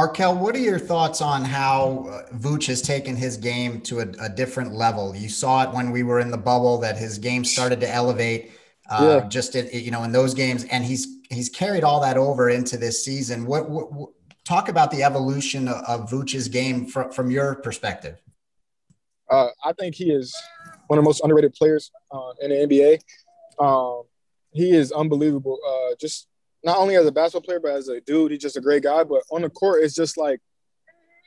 Markelle, 0.00 0.34
what 0.34 0.54
are 0.54 0.60
your 0.60 0.78
thoughts 0.78 1.20
on 1.20 1.44
how 1.44 2.06
uh, 2.08 2.34
Vooch 2.34 2.68
has 2.68 2.80
taken 2.80 3.14
his 3.16 3.36
game 3.36 3.82
to 3.82 4.00
a, 4.00 4.06
a 4.18 4.30
different 4.30 4.72
level? 4.72 5.14
You 5.14 5.28
saw 5.28 5.64
it 5.64 5.74
when 5.74 5.90
we 5.90 6.02
were 6.04 6.20
in 6.20 6.30
the 6.30 6.38
bubble 6.38 6.78
that 6.78 6.96
his 6.96 7.18
game 7.18 7.44
started 7.44 7.80
to 7.80 7.90
elevate. 7.94 8.52
Uh, 8.88 9.20
Yeah. 9.20 9.28
Just 9.28 9.56
in, 9.56 9.68
you 9.78 9.90
know 9.90 10.02
in 10.04 10.10
those 10.10 10.32
games, 10.32 10.64
and 10.64 10.82
he's 10.82 11.06
he's 11.28 11.50
carried 11.50 11.84
all 11.84 12.00
that 12.00 12.16
over 12.16 12.48
into 12.48 12.78
this 12.78 13.04
season. 13.04 13.44
What, 13.44 13.68
what, 13.68 13.92
what 13.92 14.08
talk 14.44 14.70
about 14.70 14.90
the 14.90 15.02
evolution 15.02 15.68
of, 15.68 15.84
of 15.84 16.10
Vooch's 16.10 16.48
game 16.48 16.86
from 16.86 17.12
from 17.12 17.30
your 17.30 17.56
perspective? 17.56 18.16
Uh, 19.30 19.48
I 19.62 19.74
think 19.74 19.94
he 19.96 20.10
is 20.10 20.34
one 20.86 20.98
of 20.98 21.04
the 21.04 21.08
most 21.10 21.20
underrated 21.22 21.52
players 21.52 21.92
uh, 22.10 22.32
in 22.40 22.48
the 22.48 22.56
NBA. 22.56 23.00
Um, 23.62 24.04
he 24.52 24.74
is 24.74 24.92
unbelievable. 24.92 25.58
Uh, 25.70 25.94
just 26.00 26.26
not 26.62 26.78
only 26.78 26.96
as 26.96 27.06
a 27.06 27.12
basketball 27.12 27.46
player, 27.46 27.60
but 27.60 27.72
as 27.72 27.88
a 27.88 28.00
dude, 28.00 28.32
he's 28.32 28.40
just 28.40 28.56
a 28.56 28.60
great 28.60 28.82
guy. 28.82 29.04
But 29.04 29.22
on 29.30 29.42
the 29.42 29.50
court, 29.50 29.82
it's 29.82 29.94
just 29.94 30.16
like, 30.16 30.40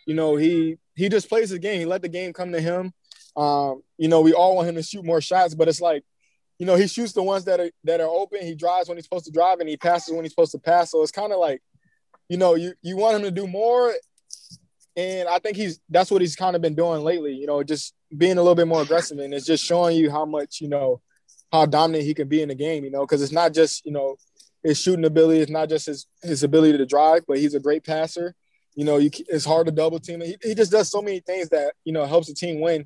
you 0.06 0.14
know, 0.14 0.36
he 0.36 0.78
he 0.96 1.10
just 1.10 1.30
plays 1.30 1.50
his 1.50 1.60
game. 1.60 1.80
He 1.80 1.86
let 1.86 2.02
the 2.02 2.10
game 2.10 2.34
come 2.34 2.52
to 2.52 2.62
him. 2.62 2.94
Um, 3.36 3.82
you 3.98 4.08
know, 4.08 4.22
we 4.22 4.34
all 4.34 4.56
want 4.56 4.70
him 4.70 4.76
to 4.76 4.84
shoot 4.84 5.04
more 5.04 5.22
shots, 5.22 5.56
but 5.56 5.68
it's 5.68 5.82
like, 5.82 6.04
you 6.60 6.66
know, 6.66 6.76
he 6.76 6.88
shoots 6.88 7.14
the 7.14 7.24
ones 7.24 7.46
that 7.46 7.60
are 7.60 7.72
that 7.84 8.00
are 8.00 8.10
open. 8.10 8.46
He 8.46 8.56
drives 8.56 8.88
when 8.88 8.98
he's 8.98 9.06
supposed 9.06 9.26
to 9.26 9.32
drive, 9.32 9.60
and 9.60 9.68
he 9.68 9.78
passes 9.78 10.14
when 10.14 10.24
he's 10.24 10.32
supposed 10.32 10.52
to 10.52 10.60
pass. 10.60 10.92
So 10.92 11.02
it's 11.02 11.12
kind 11.12 11.34
of 11.34 11.40
like, 11.40 11.62
you 12.30 12.38
know, 12.38 12.56
you 12.56 12.74
you 12.82 12.96
want 12.96 13.18
him 13.18 13.24
to 13.24 13.32
do 13.32 13.48
more, 13.48 13.94
and 14.96 15.28
I 15.28 15.40
think 15.40 15.58
he's 15.58 15.80
that's 15.90 16.12
what 16.12 16.22
he's 16.22 16.36
kind 16.36 16.56
of 16.56 16.62
been 16.62 16.76
doing 16.76 17.04
lately. 17.04 17.34
You 17.34 17.48
know, 17.48 17.64
just 17.64 17.96
being 18.16 18.38
a 18.38 18.42
little 18.42 18.56
bit 18.56 18.68
more 18.68 18.84
aggressive, 18.84 19.18
and 19.18 19.34
it's 19.34 19.48
just 19.48 19.66
showing 19.66 19.98
you 19.98 20.12
how 20.12 20.26
much 20.26 20.62
you 20.62 20.70
know 20.70 21.02
how 21.52 21.66
dominant 21.66 22.04
he 22.04 22.14
can 22.14 22.28
be 22.28 22.42
in 22.42 22.50
the 22.50 22.56
game. 22.56 22.84
You 22.84 22.92
know, 22.92 23.02
because 23.02 23.22
it's 23.24 23.32
not 23.32 23.54
just 23.54 23.84
you 23.86 23.92
know 23.92 24.18
his 24.64 24.80
shooting 24.80 25.06
ability, 25.06 25.42
it's 25.42 25.52
not 25.52 25.70
just 25.70 25.86
his 25.86 26.08
his 26.22 26.44
ability 26.44 26.78
to 26.78 26.86
drive, 26.86 27.24
but 27.28 27.38
he's 27.38 27.54
a 27.54 27.60
great 27.60 27.84
passer. 27.84 28.36
you 28.76 28.86
know, 28.86 28.98
you, 28.98 29.12
it's 29.28 29.46
hard 29.46 29.68
to 29.68 29.72
double 29.72 30.00
team. 30.00 30.22
He, 30.22 30.36
he 30.42 30.56
just 30.56 30.72
does 30.72 30.90
so 30.90 31.02
many 31.02 31.20
things 31.20 31.50
that 31.50 31.74
you 31.84 31.94
know 31.94 32.06
helps 32.06 32.28
the 32.28 32.34
team 32.34 32.62
win, 32.62 32.86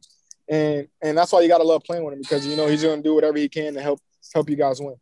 and 0.50 0.88
and 1.02 1.18
that's 1.18 1.32
why 1.32 1.42
you 1.42 1.48
got 1.48 1.60
to 1.60 1.64
love 1.64 1.84
playing 1.84 2.04
with 2.04 2.14
him 2.14 2.22
because 2.22 2.46
you 2.46 2.56
know 2.56 2.68
he's 2.68 2.84
going 2.84 2.98
to 2.98 3.04
do 3.04 3.14
whatever 3.14 3.38
he 3.38 3.48
can 3.48 3.74
to 3.76 3.82
help 3.82 4.00
help 4.34 4.50
you 4.50 4.56
guys 4.56 4.82
win. 4.82 4.96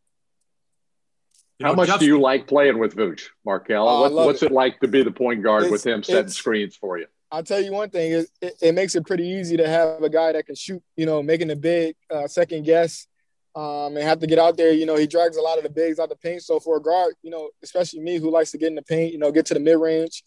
You 1.60 1.68
How 1.68 1.74
much 1.74 1.88
Jeff, 1.88 2.00
do 2.00 2.06
you 2.06 2.20
like 2.20 2.48
playing 2.48 2.80
with 2.80 2.96
Vooch, 2.96 3.28
Markelle? 3.46 3.88
Uh, 3.88 4.02
what, 4.02 4.14
what's 4.14 4.44
it. 4.44 4.48
it. 4.48 4.52
like 4.52 4.80
to 4.82 4.90
be 4.90 5.04
the 5.04 5.12
point 5.12 5.42
guard 5.42 5.64
it's, 5.64 5.72
with 5.72 5.86
him 5.86 6.04
setting 6.04 6.28
screens 6.28 6.76
for 6.76 6.98
you? 6.98 7.06
I'll 7.32 7.44
tell 7.44 7.62
you 7.62 7.72
one 7.72 7.90
thing: 7.90 8.12
it, 8.12 8.28
it, 8.42 8.54
it, 8.62 8.76
makes 8.76 8.96
it 8.96 9.06
pretty 9.06 9.26
easy 9.26 9.56
to 9.58 9.68
have 9.68 10.04
a 10.04 10.10
guy 10.10 10.34
that 10.34 10.46
can 10.46 10.56
shoot. 10.56 10.84
You 10.98 11.06
know, 11.06 11.24
making 11.24 11.52
a 11.52 11.56
big 11.56 11.96
uh, 12.12 12.28
second 12.28 12.66
guess, 12.66 13.08
um, 13.56 13.96
and 13.96 14.04
have 14.04 14.20
to 14.20 14.28
get 14.28 14.38
out 14.38 14.58
there. 14.58 14.72
You 14.72 14.86
know, 14.86 14.96
he 14.96 15.08
drags 15.08 15.38
a 15.38 15.42
lot 15.42 15.58
of 15.58 15.64
the 15.64 15.70
bigs 15.70 16.00
out 16.00 16.10
the 16.10 16.16
paint. 16.16 16.44
So 16.44 16.60
for 16.60 16.78
a 16.78 16.82
guard, 16.82 17.16
you 17.24 17.32
know, 17.32 17.50
especially 17.64 18.02
me 18.02 18.18
who 18.18 18.30
likes 18.30 18.52
to 18.52 18.58
get 18.58 18.68
in 18.68 18.76
the 18.76 18.82
paint, 18.82 19.14
you 19.14 19.20
know, 19.20 19.32
get 19.32 19.46
to 19.48 19.54
the 19.54 19.60
mid 19.60 19.80
range, 19.80 20.24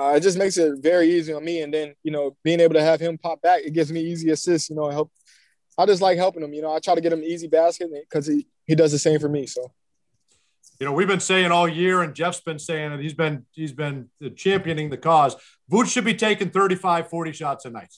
uh, 0.00 0.14
it 0.16 0.20
just 0.20 0.38
makes 0.38 0.56
it 0.56 0.78
very 0.80 1.10
easy 1.10 1.32
on 1.32 1.44
me. 1.44 1.60
And 1.60 1.72
then, 1.72 1.94
you 2.02 2.10
know, 2.10 2.36
being 2.42 2.60
able 2.60 2.74
to 2.74 2.82
have 2.82 3.00
him 3.00 3.18
pop 3.18 3.42
back, 3.42 3.62
it 3.64 3.74
gives 3.74 3.92
me 3.92 4.00
easy 4.00 4.30
assists, 4.30 4.70
you 4.70 4.76
know, 4.76 4.86
I 4.86 4.92
help. 4.92 5.10
I 5.76 5.86
just 5.86 6.02
like 6.02 6.16
helping 6.16 6.42
him. 6.42 6.54
You 6.54 6.62
know, 6.62 6.72
I 6.72 6.78
try 6.78 6.94
to 6.94 7.00
get 7.00 7.12
him 7.12 7.22
easy 7.22 7.48
basket 7.48 7.90
because 7.92 8.26
he, 8.26 8.46
he 8.64 8.74
does 8.76 8.92
the 8.92 8.98
same 8.98 9.18
for 9.18 9.28
me. 9.28 9.46
So, 9.46 9.72
you 10.78 10.86
know, 10.86 10.92
we've 10.92 11.08
been 11.08 11.20
saying 11.20 11.50
all 11.50 11.68
year, 11.68 12.02
and 12.02 12.14
Jeff's 12.14 12.40
been 12.40 12.58
saying 12.58 12.92
it. 12.92 13.00
He's 13.00 13.14
been 13.14 13.44
he's 13.52 13.72
been 13.72 14.08
championing 14.36 14.90
the 14.90 14.96
cause. 14.96 15.36
Vooch 15.70 15.86
should 15.86 16.04
be 16.04 16.14
taking 16.14 16.50
35, 16.50 17.08
40 17.08 17.32
shots 17.32 17.64
a 17.64 17.70
night. 17.70 17.92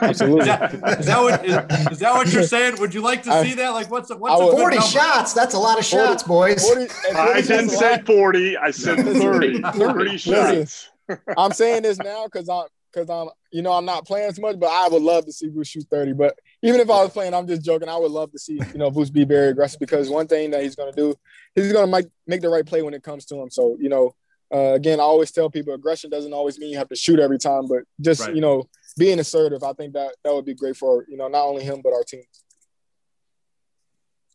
Absolutely. 0.00 0.40
Is 0.40 0.46
that, 0.46 0.74
is 1.00 1.06
that 1.06 1.20
what 1.20 1.44
is, 1.44 1.90
is, 1.92 1.98
that 1.98 2.12
what 2.14 2.32
you're 2.32 2.44
saying? 2.44 2.78
Would 2.78 2.94
you 2.94 3.00
like 3.00 3.24
to 3.24 3.42
see 3.42 3.54
that? 3.54 3.70
Like, 3.70 3.90
what's 3.90 4.10
a, 4.10 4.16
what's 4.16 4.40
a 4.40 4.56
40 4.56 4.80
shots? 4.80 5.32
That's 5.32 5.54
a 5.54 5.58
lot 5.58 5.78
of 5.78 5.84
shots, 5.84 6.22
40, 6.22 6.54
boys. 6.54 6.64
40, 6.64 6.86
40 7.14 7.16
I 7.18 7.40
didn't 7.40 7.70
say 7.70 8.00
40. 8.02 8.56
I 8.58 8.70
said 8.70 9.04
30. 9.04 9.60
30 9.60 10.16
shots. 10.18 10.90
I'm 11.36 11.52
saying 11.52 11.82
this 11.82 11.98
now 11.98 12.26
because 12.26 12.48
I'm 12.48 12.66
because 12.92 13.10
I'm 13.10 13.28
you 13.50 13.62
know 13.62 13.72
I'm 13.72 13.84
not 13.84 14.06
playing 14.06 14.28
as 14.28 14.38
much, 14.38 14.58
but 14.58 14.68
I 14.68 14.88
would 14.88 15.02
love 15.02 15.24
to 15.26 15.32
see 15.32 15.48
Vooch 15.48 15.68
shoot 15.68 15.86
30. 15.90 16.12
But 16.12 16.38
even 16.62 16.80
if 16.80 16.90
I 16.90 17.02
was 17.02 17.10
playing, 17.10 17.34
I'm 17.34 17.46
just 17.46 17.62
joking. 17.62 17.88
I 17.88 17.96
would 17.96 18.10
love 18.10 18.30
to 18.32 18.38
see 18.38 18.54
you 18.54 18.78
know 18.78 18.90
Vooch 18.90 19.12
be 19.12 19.24
very 19.24 19.48
aggressive 19.48 19.80
because 19.80 20.08
one 20.08 20.26
thing 20.28 20.50
that 20.52 20.62
he's 20.62 20.76
going 20.76 20.92
to 20.92 20.96
do, 20.96 21.14
he's 21.54 21.72
going 21.72 21.86
to 21.86 21.90
make 21.90 22.06
make 22.26 22.40
the 22.40 22.48
right 22.48 22.64
play 22.64 22.82
when 22.82 22.94
it 22.94 23.02
comes 23.02 23.24
to 23.26 23.36
him. 23.36 23.50
So 23.50 23.76
you 23.80 23.88
know, 23.88 24.14
uh, 24.54 24.74
again, 24.74 25.00
I 25.00 25.04
always 25.04 25.32
tell 25.32 25.50
people 25.50 25.74
aggression 25.74 26.10
doesn't 26.10 26.32
always 26.32 26.58
mean 26.58 26.70
you 26.70 26.78
have 26.78 26.88
to 26.88 26.96
shoot 26.96 27.18
every 27.18 27.38
time, 27.38 27.66
but 27.66 27.82
just 28.00 28.20
right. 28.22 28.34
you 28.34 28.40
know 28.40 28.68
being 28.94 29.18
assertive. 29.18 29.62
I 29.62 29.72
think 29.72 29.94
that 29.94 30.14
that 30.24 30.34
would 30.34 30.44
be 30.44 30.54
great 30.54 30.76
for 30.76 31.04
you 31.08 31.16
know 31.16 31.28
not 31.28 31.44
only 31.44 31.64
him 31.64 31.80
but 31.82 31.92
our 31.92 32.04
team. 32.04 32.22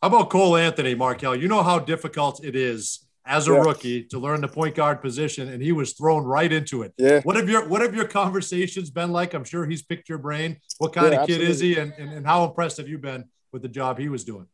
How 0.01 0.09
about 0.09 0.29
Cole 0.29 0.57
Anthony, 0.57 0.93
Markelle? 0.93 1.35
You 1.35 1.47
know 1.47 1.63
how 1.63 1.79
difficult 1.79 2.43
it 2.43 2.55
is 2.55 3.07
as 3.27 3.47
a 3.47 3.51
yeah. 3.51 3.57
rookie 3.57 4.03
to 4.03 4.19
learn 4.19 4.41
the 4.41 4.47
point 4.47 4.75
guard 4.75 5.01
position, 5.01 5.49
and 5.49 5.61
he 5.61 5.71
was 5.71 5.93
thrown 5.93 6.23
right 6.23 6.51
into 6.51 6.83
it. 6.83 6.93
Yeah. 6.97 7.21
What 7.21 7.35
have 7.35 7.49
your 7.49 7.67
What 7.67 7.81
have 7.81 7.93
your 7.93 8.07
conversations 8.07 8.89
been 8.89 9.11
like? 9.11 9.33
I'm 9.33 9.43
sure 9.43 9.65
he's 9.65 9.81
picked 9.81 10.07
your 10.07 10.17
brain. 10.17 10.57
What 10.77 10.93
kind 10.93 11.13
yeah, 11.13 11.21
of 11.21 11.27
kid 11.27 11.41
absolutely. 11.41 11.51
is 11.51 11.59
he, 11.59 11.77
and, 11.77 11.93
and, 11.97 12.13
and 12.13 12.25
how 12.25 12.45
impressed 12.45 12.77
have 12.77 12.87
you 12.87 12.97
been 12.97 13.25
with 13.51 13.61
the 13.61 13.69
job 13.69 13.99
he 13.99 14.09
was 14.09 14.23
doing? 14.23 14.47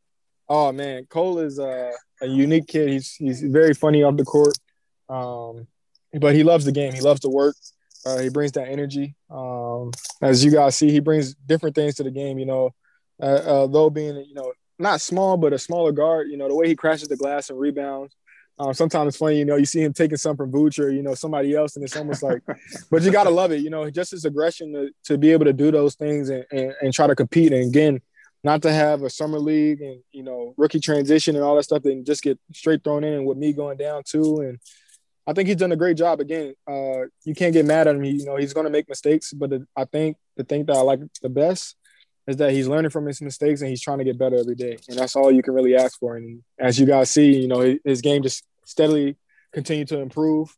Oh 0.50 0.72
man, 0.72 1.06
Cole 1.06 1.40
is 1.40 1.60
uh, 1.60 1.92
a 2.22 2.28
unique 2.28 2.68
kid. 2.68 2.90
He's 2.90 3.14
he's 3.14 3.42
very 3.42 3.74
funny 3.74 4.04
off 4.04 4.18
the 4.18 4.26
court, 4.26 4.58
um, 5.10 5.68
but 6.14 6.36
he 6.36 6.44
loves 6.44 6.66
the 6.66 6.72
game. 6.72 6.94
He 6.94 7.02
loves 7.02 7.22
to 7.22 7.30
work. 7.30 7.56
Uh, 8.06 8.20
he 8.20 8.30
brings 8.30 8.52
that 8.54 8.68
energy. 8.68 9.16
Um, 9.30 9.92
as 10.22 10.44
you 10.44 10.52
guys 10.52 10.76
see, 10.76 10.92
he 10.92 11.00
brings 11.00 11.34
different 11.36 11.76
things 11.76 11.96
to 11.96 12.04
the 12.04 12.12
game. 12.12 12.38
You 12.38 12.46
know, 12.46 12.76
uh, 13.22 13.26
uh, 13.26 13.68
though 13.68 13.90
being 13.90 14.18
you 14.28 14.34
know 14.34 14.52
not 14.80 15.02
small, 15.02 15.38
but 15.38 15.54
a 15.54 15.60
smaller 15.60 15.92
guard. 15.92 16.28
You 16.30 16.38
know, 16.38 16.48
the 16.48 16.56
way 16.56 16.68
he 16.68 16.76
crashes 16.76 17.08
the 17.08 17.18
glass 17.18 17.50
and 17.50 17.60
rebounds. 17.60 18.16
Um, 18.60 18.74
sometimes 18.74 19.08
it's 19.10 19.18
funny, 19.18 19.40
you 19.40 19.46
know, 19.46 19.56
you 19.56 19.66
see 19.66 19.82
him 19.82 19.94
taking 19.94 20.18
some 20.18 20.38
from 20.38 20.52
Vooch 20.52 20.78
or, 20.78 20.92
you 20.92 21.02
know, 21.02 21.16
somebody 21.16 21.56
else, 21.56 21.76
and 21.76 21.84
it's 21.84 21.98
almost 21.98 22.22
like, 22.22 22.42
but 22.92 23.02
you 23.02 23.12
got 23.12 23.24
to 23.24 23.32
love 23.32 23.52
it, 23.52 23.62
you 23.62 23.72
know, 23.72 23.90
just 23.90 24.12
his 24.12 24.26
aggression 24.26 24.74
to, 24.74 24.90
to 25.06 25.18
be 25.18 25.32
able 25.32 25.46
to 25.46 25.54
do 25.54 25.72
those 25.72 25.96
things 25.96 26.30
and, 26.30 26.46
and, 26.52 26.74
and, 26.80 26.94
try 26.94 27.08
to 27.08 27.16
compete. 27.16 27.52
And 27.52 27.68
again, 27.68 28.00
not 28.44 28.62
to 28.62 28.72
have 28.72 29.02
a 29.02 29.10
summer 29.10 29.40
league 29.40 29.82
and, 29.82 30.02
you 30.12 30.22
know, 30.22 30.54
rookie 30.56 30.80
transition 30.80 31.36
and 31.36 31.44
all 31.44 31.56
that 31.56 31.64
stuff 31.64 31.86
and 31.86 32.06
just 32.06 32.22
get 32.22 32.40
straight 32.54 32.84
thrown 32.84 33.04
in 33.04 33.14
and 33.14 33.26
with 33.26 33.38
me 33.38 33.54
going 33.54 33.78
down 33.78 34.04
too. 34.06 34.42
And 34.42 34.60
I 35.26 35.34
think 35.34 35.48
he's 35.48 35.58
done 35.58 35.72
a 35.72 35.78
great 35.78 35.98
job. 35.98 36.20
Again, 36.20 36.54
uh, 36.68 37.06
you 37.24 37.34
can't 37.36 37.54
get 37.54 37.66
mad 37.66 37.88
at 37.88 37.96
him. 37.96 38.04
you 38.04 38.26
know, 38.26 38.36
he's 38.36 38.54
going 38.54 38.66
to 38.66 38.70
make 38.70 38.90
mistakes, 38.90 39.34
but 39.34 39.50
the, 39.50 39.68
I 39.76 39.86
think 39.86 40.18
the 40.36 40.44
thing 40.44 40.66
that 40.66 40.76
I 40.76 40.82
like 40.82 41.00
the 41.22 41.30
best 41.30 41.76
is 42.28 42.38
that 42.38 42.52
he's 42.52 42.68
learning 42.68 42.92
from 42.92 43.06
his 43.06 43.22
mistakes 43.22 43.62
and 43.62 43.70
he's 43.70 43.82
trying 43.82 44.00
to 44.00 44.04
get 44.04 44.18
better 44.18 44.38
every 44.38 44.56
day. 44.56 44.78
And 44.90 44.98
that's 44.98 45.16
all 45.16 45.32
you 45.32 45.44
can 45.44 45.54
really 45.54 45.76
ask 45.76 46.00
for. 46.00 46.16
And 46.16 46.44
as 46.58 46.80
you 46.80 46.86
guys 46.86 47.10
see, 47.10 47.38
you 47.38 47.48
know, 47.48 47.78
his 47.84 48.02
game 48.02 48.24
just 48.24 48.44
steadily 48.66 49.18
continue 49.54 49.86
to 49.86 50.00
improve. 50.00 50.56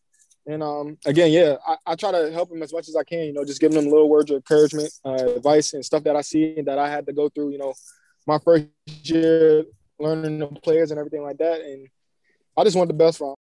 And 0.47 0.61
um, 0.61 0.97
again, 1.05 1.31
yeah, 1.31 1.55
I, 1.67 1.77
I, 1.87 1.95
try 1.95 2.11
to 2.11 2.31
help 2.31 2.51
him 2.51 2.61
as 2.61 2.71
much 2.71 2.87
as 2.87 2.95
I 2.95 3.03
can, 3.03 3.23
you 3.23 3.33
know, 3.33 3.43
just 3.43 3.59
giving 3.59 3.79
him 3.79 3.85
little 3.85 4.09
words 4.09 4.29
of 4.29 4.35
encouragement, 4.35 4.91
uh, 5.03 5.33
advice, 5.35 5.73
and 5.73 5.83
stuff 5.83 6.03
that 6.03 6.15
I 6.15 6.21
see 6.21 6.55
and 6.57 6.67
that 6.67 6.77
I 6.77 6.87
had 6.87 7.07
to 7.07 7.13
go 7.13 7.29
through, 7.29 7.51
you 7.51 7.57
know, 7.57 7.73
my 8.27 8.37
first 8.37 8.67
year 9.03 9.65
learning 9.99 10.37
the 10.37 10.47
players 10.47 10.91
and 10.91 10.99
everything 10.99 11.23
like 11.23 11.37
that. 11.39 11.61
And 11.61 11.87
I 12.55 12.63
just 12.63 12.77
want 12.77 12.89
the 12.89 12.93
best 12.93 13.17
for 13.17 13.31
him. 13.31 13.35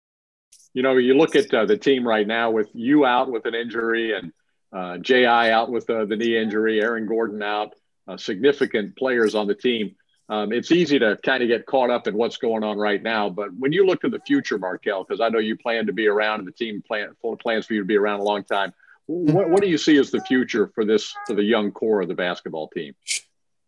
You 0.73 0.81
know, 0.81 0.97
you 0.97 1.15
look 1.15 1.36
at 1.36 1.53
uh, 1.53 1.65
the 1.65 1.77
team 1.77 2.07
right 2.07 2.25
now 2.25 2.51
with 2.51 2.69
you 2.73 3.05
out 3.05 3.31
with 3.31 3.45
an 3.45 3.53
injury 3.53 4.17
and 4.17 4.31
uh, 4.71 4.97
Ji 4.97 5.25
out 5.25 5.69
with 5.69 5.89
uh, 5.89 6.05
the 6.05 6.15
knee 6.15 6.38
injury, 6.38 6.81
Aaron 6.81 7.05
Gordon 7.05 7.43
out 7.43 7.73
uh, 8.07 8.17
significant 8.17 8.95
players 8.97 9.36
on 9.36 9.47
the 9.47 9.55
team. 9.55 9.95
Um, 10.29 10.51
it's 10.51 10.71
easy 10.71 10.97
to 10.99 11.17
kind 11.23 11.43
of 11.43 11.49
get 11.49 11.65
caught 11.65 11.89
up 11.89 12.07
in 12.07 12.15
what's 12.15 12.38
going 12.38 12.63
on 12.63 12.77
right 12.77 13.01
now. 13.01 13.29
But 13.29 13.53
when 13.57 13.71
you 13.71 13.86
look 13.86 14.01
to 14.01 14.09
the 14.09 14.21
future, 14.21 14.57
Markelle, 14.57 15.03
because 15.03 15.21
I 15.21 15.29
know 15.29 15.39
you 15.39 15.57
plan 15.57 15.86
to 15.88 15.93
be 15.93 16.07
around 16.07 16.39
and 16.39 16.47
the 16.47 16.53
team 16.53 16.81
plan 16.81 17.15
plans 17.39 17.65
for 17.65 17.73
you 17.73 17.81
to 17.81 17.86
be 17.86 17.97
around 17.97 18.21
a 18.21 18.23
long 18.23 18.43
time. 18.43 18.73
What, 19.05 19.49
what 19.49 19.62
do 19.62 19.67
you 19.67 19.77
see 19.77 19.97
as 19.97 20.12
the 20.12 20.21
future 20.21 20.71
for 20.73 20.86
this 20.86 21.13
for 21.27 21.36
the 21.36 21.43
young 21.43 21.71
core 21.71 22.01
of 22.01 22.07
the 22.07 22.15
basketball 22.15 22.69
team? 22.69 22.95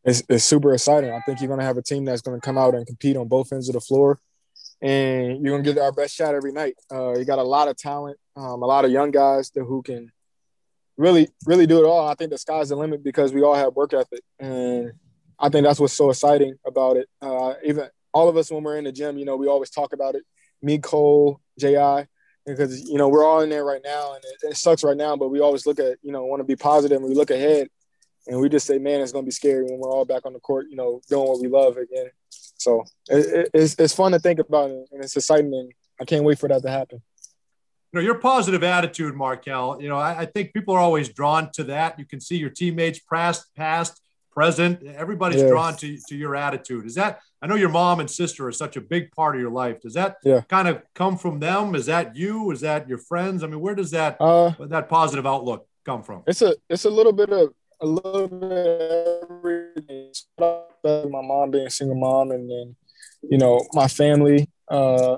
It's, 0.06 0.24
it's 0.30 0.46
super 0.46 0.74
exciting. 0.74 1.12
I 1.12 1.20
think 1.26 1.42
you're 1.42 1.50
going 1.50 1.60
to 1.60 1.66
have 1.66 1.78
a 1.78 1.82
team 1.82 2.06
that's 2.06 2.22
going 2.22 2.40
to 2.40 2.46
come 2.46 2.58
out 2.58 2.74
and 2.74 2.88
compete 2.88 3.18
on 3.18 3.28
both 3.28 3.52
ends 3.52 3.68
of 3.68 3.74
the 3.74 3.82
floor, 3.82 4.20
and 4.82 5.44
you're 5.44 5.58
to 5.58 5.64
get 5.64 5.82
our 5.82 5.92
best 5.92 6.16
shot 6.16 6.36
every 6.36 6.52
night. 6.52 6.76
Uh, 6.92 7.14
you 7.14 7.26
got 7.26 7.40
a 7.40 7.44
lot 7.44 7.68
of 7.68 7.78
talent, 7.78 8.18
um, 8.36 8.62
a 8.62 8.66
lot 8.66 8.86
of 8.86 8.92
young 8.92 9.12
guys 9.12 9.50
that 9.52 9.64
who 9.64 9.82
can 9.82 10.12
really, 10.98 11.30
really 11.46 11.68
do 11.68 11.84
it 11.84 11.88
all. 11.88 12.08
I 12.08 12.16
think 12.16 12.32
the 12.32 12.38
sky's 12.38 12.70
the 12.70 12.76
limit 12.76 13.04
because 13.04 13.34
we 13.34 13.44
all 13.44 13.56
have 13.56 13.76
work 13.76 13.94
ethic, 13.94 14.22
and 14.40 14.94
I 15.40 15.50
think 15.50 15.66
that's 15.66 15.80
what's 15.80 15.94
so 15.94 16.10
exciting 16.10 16.56
about 16.66 16.98
it. 16.98 17.08
Uh, 17.22 17.54
even 17.64 17.88
all 18.14 18.30
of 18.30 18.38
us 18.38 18.52
when 18.52 18.64
we're 18.64 18.78
in 18.78 18.86
the 18.86 18.92
gym, 18.92 19.18
you 19.18 19.26
know, 19.26 19.36
we 19.36 19.48
always 19.48 19.70
talk 19.70 19.94
about 19.94 20.16
it. 20.16 20.24
Me, 20.62 20.78
Cole, 20.78 21.42
Ji, 21.60 21.76
because 22.46 22.90
you 22.90 22.98
know 22.98 23.10
we're 23.10 23.26
all 23.26 23.42
in 23.42 23.50
there 23.50 23.66
right 23.66 23.82
now, 23.84 24.14
and 24.14 24.24
it, 24.24 24.52
it 24.52 24.58
sucks 24.58 24.84
right 24.84 24.98
now. 24.98 25.16
But 25.16 25.30
we 25.30 25.40
always 25.40 25.66
look 25.66 25.80
at, 25.80 25.98
you 26.02 26.12
know, 26.12 26.26
want 26.26 26.40
to 26.40 26.46
be 26.46 26.56
positive, 26.56 26.98
and 26.98 27.08
we 27.08 27.16
look 27.16 27.32
ahead, 27.32 27.68
and 28.28 28.40
we 28.40 28.50
just 28.50 28.68
say, 28.68 28.78
man, 28.78 29.02
it's 29.02 29.12
gonna 29.12 29.26
be 29.26 29.32
scary 29.32 29.64
when 29.64 29.80
we're 29.80 29.92
all 29.92 30.06
back 30.06 30.26
on 30.26 30.34
the 30.34 30.40
court, 30.40 30.68
you 30.70 30.76
know, 30.76 31.02
doing 31.10 31.28
what 31.28 31.42
we 31.42 31.48
love 31.48 31.78
again. 31.78 32.10
So 32.58 32.86
it, 33.10 33.26
it, 33.26 33.50
it's 33.54 33.76
it's 33.78 33.94
fun 33.94 34.12
to 34.14 34.20
think 34.20 34.40
about, 34.40 34.72
it, 34.72 34.88
and 34.92 35.04
it's 35.04 35.16
exciting, 35.16 35.54
and 35.54 35.72
I 36.00 36.06
can't 36.06 36.24
wait 36.24 36.40
for 36.40 36.50
that 36.50 36.62
to 36.62 36.70
happen 36.70 37.02
you 37.96 38.02
know, 38.02 38.06
your 38.08 38.16
positive 38.16 38.62
attitude, 38.62 39.16
Markelle, 39.16 39.82
you 39.82 39.88
know, 39.88 39.96
I, 39.96 40.20
I, 40.20 40.26
think 40.26 40.52
people 40.52 40.76
are 40.76 40.82
always 40.82 41.08
drawn 41.08 41.50
to 41.54 41.64
that. 41.66 41.98
You 41.98 42.04
can 42.04 42.20
see 42.20 42.36
your 42.36 42.50
teammates 42.50 43.00
past, 43.00 43.56
past, 43.56 44.02
present. 44.36 44.84
Everybody's 44.84 45.40
yes. 45.40 45.50
drawn 45.50 45.78
to, 45.78 45.98
to 46.10 46.16
your 46.16 46.36
attitude. 46.36 46.86
Is 46.86 46.96
that, 46.96 47.22
I 47.42 47.48
know 47.48 47.56
your 47.56 47.70
mom 47.70 48.02
and 48.02 48.12
sister 48.12 48.48
are 48.48 48.52
such 48.52 48.76
a 48.76 48.82
big 48.82 49.12
part 49.12 49.36
of 49.36 49.42
your 49.42 49.50
life. 49.50 49.80
Does 49.82 49.94
that 49.94 50.18
yeah. 50.24 50.42
kind 50.50 50.68
of 50.68 50.84
come 50.94 51.18
from 51.18 51.40
them? 51.40 51.74
Is 51.74 51.86
that 51.86 52.18
you? 52.18 52.52
Is 52.52 52.60
that 52.62 52.90
your 52.90 52.98
friends? 52.98 53.44
I 53.44 53.48
mean, 53.48 53.62
where 53.62 53.76
does 53.76 53.92
that, 53.92 54.18
uh, 54.20 54.52
that 54.60 54.90
positive 54.90 55.26
outlook 55.26 55.66
come 55.86 56.04
from? 56.04 56.24
It's 56.28 56.42
a, 56.42 56.54
it's 56.70 56.84
a 56.84 56.90
little 56.90 57.14
bit 57.14 57.30
of, 57.30 57.54
a 57.80 57.86
little 57.86 58.28
bit 58.28 59.24
everything. 59.24 60.12
My 60.86 61.22
mom 61.22 61.52
being 61.52 61.68
a 61.68 61.72
single 61.72 61.98
mom 61.98 62.32
and 62.32 62.50
then, 62.50 62.76
you 63.24 63.38
know, 63.38 63.66
my 63.74 63.88
family, 63.88 64.50
uh, 64.70 65.18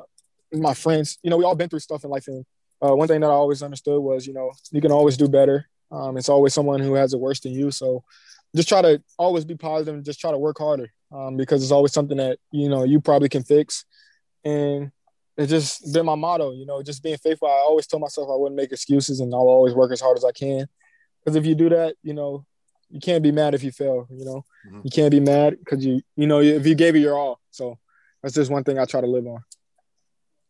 my 0.53 0.73
friends, 0.73 1.19
you 1.23 1.30
know, 1.30 1.38
we 1.38 1.43
all 1.43 1.56
been 1.56 1.69
through 1.69 1.80
stuff 1.80 2.03
in 2.03 2.10
life 2.10 2.27
and 2.27 2.45
uh, 2.82 2.95
one 2.95 3.08
thing 3.08 3.21
that 3.21 3.27
I 3.27 3.34
always 3.34 3.63
understood 3.63 4.01
was, 4.01 4.27
you 4.27 4.34
know, 4.34 4.51
you 4.71 4.82
can 4.82 4.91
always 4.91 5.17
do 5.17 5.27
better. 5.27 5.67
Um, 5.91 6.17
it's 6.17 6.30
always 6.30 6.53
someone 6.53 6.80
who 6.80 6.93
has 6.93 7.13
it 7.13 7.19
worse 7.19 7.39
than 7.39 7.53
you. 7.53 7.71
So 7.71 8.03
just 8.56 8.69
try 8.69 8.82
to 8.82 9.01
always 9.17 9.45
be 9.45 9.56
positive 9.56 9.95
and 9.95 10.06
just 10.06 10.19
try 10.19 10.32
to 10.32 10.38
work 10.38 10.58
harder 10.58 10.91
um, 11.12 11.38
because 11.38 11.63
it's 11.63 11.71
always 11.71 11.93
something 11.93 12.17
that, 12.17 12.39
you 12.51 12.69
know, 12.69 12.84
you 12.84 13.01
probably 13.01 13.30
can 13.30 13.43
fix. 13.43 13.86
And 14.45 14.91
it's 15.38 15.49
just 15.49 15.93
been 15.93 16.06
my 16.06 16.15
motto, 16.15 16.51
you 16.53 16.65
know, 16.65 16.82
just 16.82 17.03
being 17.03 17.17
faithful. 17.17 17.47
I 17.47 17.63
always 17.65 17.88
tell 17.88 17.99
myself 17.99 18.30
I 18.32 18.36
wouldn't 18.36 18.56
make 18.58 18.71
excuses 18.71 19.19
and 19.19 19.34
I'll 19.34 19.41
always 19.41 19.73
work 19.73 19.91
as 19.91 20.01
hard 20.01 20.17
as 20.17 20.25
I 20.25 20.32
can. 20.32 20.67
Because 21.23 21.36
if 21.36 21.45
you 21.45 21.56
do 21.56 21.69
that, 21.69 21.95
you 22.03 22.13
know, 22.13 22.45
you 22.89 23.00
can't 23.00 23.23
be 23.23 23.32
mad 23.32 23.54
if 23.54 23.63
you 23.63 23.71
fail, 23.71 24.08
you 24.10 24.26
know, 24.26 24.45
mm-hmm. 24.67 24.82
you 24.84 24.91
can't 24.91 25.12
be 25.12 25.19
mad 25.19 25.58
because 25.60 25.86
you, 25.86 26.02
you 26.15 26.28
know, 26.28 26.39
if 26.39 26.65
you 26.65 26.76
gave 26.76 26.95
it 26.95 27.00
your 27.00 27.17
all. 27.17 27.39
So 27.52 27.78
that's 28.21 28.36
just 28.36 28.52
one 28.52 28.63
thing 28.63 28.80
I 28.80 28.86
try 28.86 29.02
to 29.02 29.08
live 29.08 29.28
on. 29.28 29.43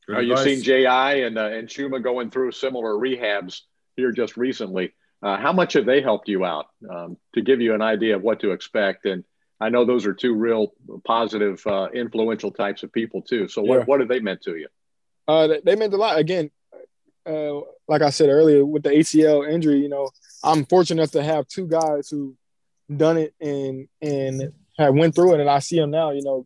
Uh, 0.10 0.20
you've 0.20 0.40
seen 0.40 0.62
Ji 0.62 0.86
and 0.86 1.38
uh, 1.38 1.48
and 1.48 1.68
Chuma 1.68 2.02
going 2.02 2.32
through 2.32 2.54
similar 2.54 2.94
rehabs 2.94 3.62
here 3.96 4.12
just 4.12 4.38
recently. 4.38 4.94
Uh, 5.22 5.38
how 5.38 5.52
much 5.52 5.74
have 5.74 5.86
they 5.86 6.02
helped 6.02 6.30
you 6.30 6.46
out 6.46 6.68
um, 6.90 7.18
to 7.34 7.42
give 7.42 7.60
you 7.60 7.74
an 7.74 7.82
idea 7.82 8.16
of 8.16 8.22
what 8.22 8.40
to 8.42 8.52
expect? 8.52 9.06
And 9.06 9.24
I 9.60 9.70
know 9.70 9.84
those 9.84 10.06
are 10.06 10.14
two 10.14 10.36
real 10.36 10.74
positive, 11.06 11.66
uh, 11.66 11.90
influential 11.94 12.52
types 12.52 12.84
of 12.84 12.94
people 12.94 13.24
too. 13.24 13.48
So 13.48 13.64
what, 13.64 13.80
yeah. 13.80 13.84
what 13.86 14.00
have 14.00 14.10
they 14.10 14.20
meant 14.20 14.44
to 14.44 14.56
you? 14.56 14.68
Uh, 15.28 15.56
they 15.66 15.76
meant 15.76 15.94
a 15.94 15.98
lot. 15.98 16.20
Again, 16.20 16.52
uh, 17.26 17.62
like 17.88 18.02
I 18.02 18.12
said 18.12 18.30
earlier, 18.30 18.64
with 18.64 18.84
the 18.84 18.90
ACL 18.90 19.50
injury, 19.50 19.80
you 19.80 19.90
know, 19.90 20.10
I'm 20.44 20.66
fortunate 20.66 21.02
enough 21.02 21.12
to 21.12 21.24
have 21.24 21.48
two 21.48 21.68
guys 21.68 22.10
who 22.10 22.36
done 22.96 23.18
it 23.18 23.34
and 23.42 23.88
and 24.02 24.54
have 24.78 24.94
went 24.94 25.16
through 25.16 25.36
it, 25.36 25.40
and 25.40 25.50
I 25.50 25.60
see 25.60 25.80
them 25.80 25.92
now, 25.92 26.12
you 26.12 26.24
know, 26.24 26.46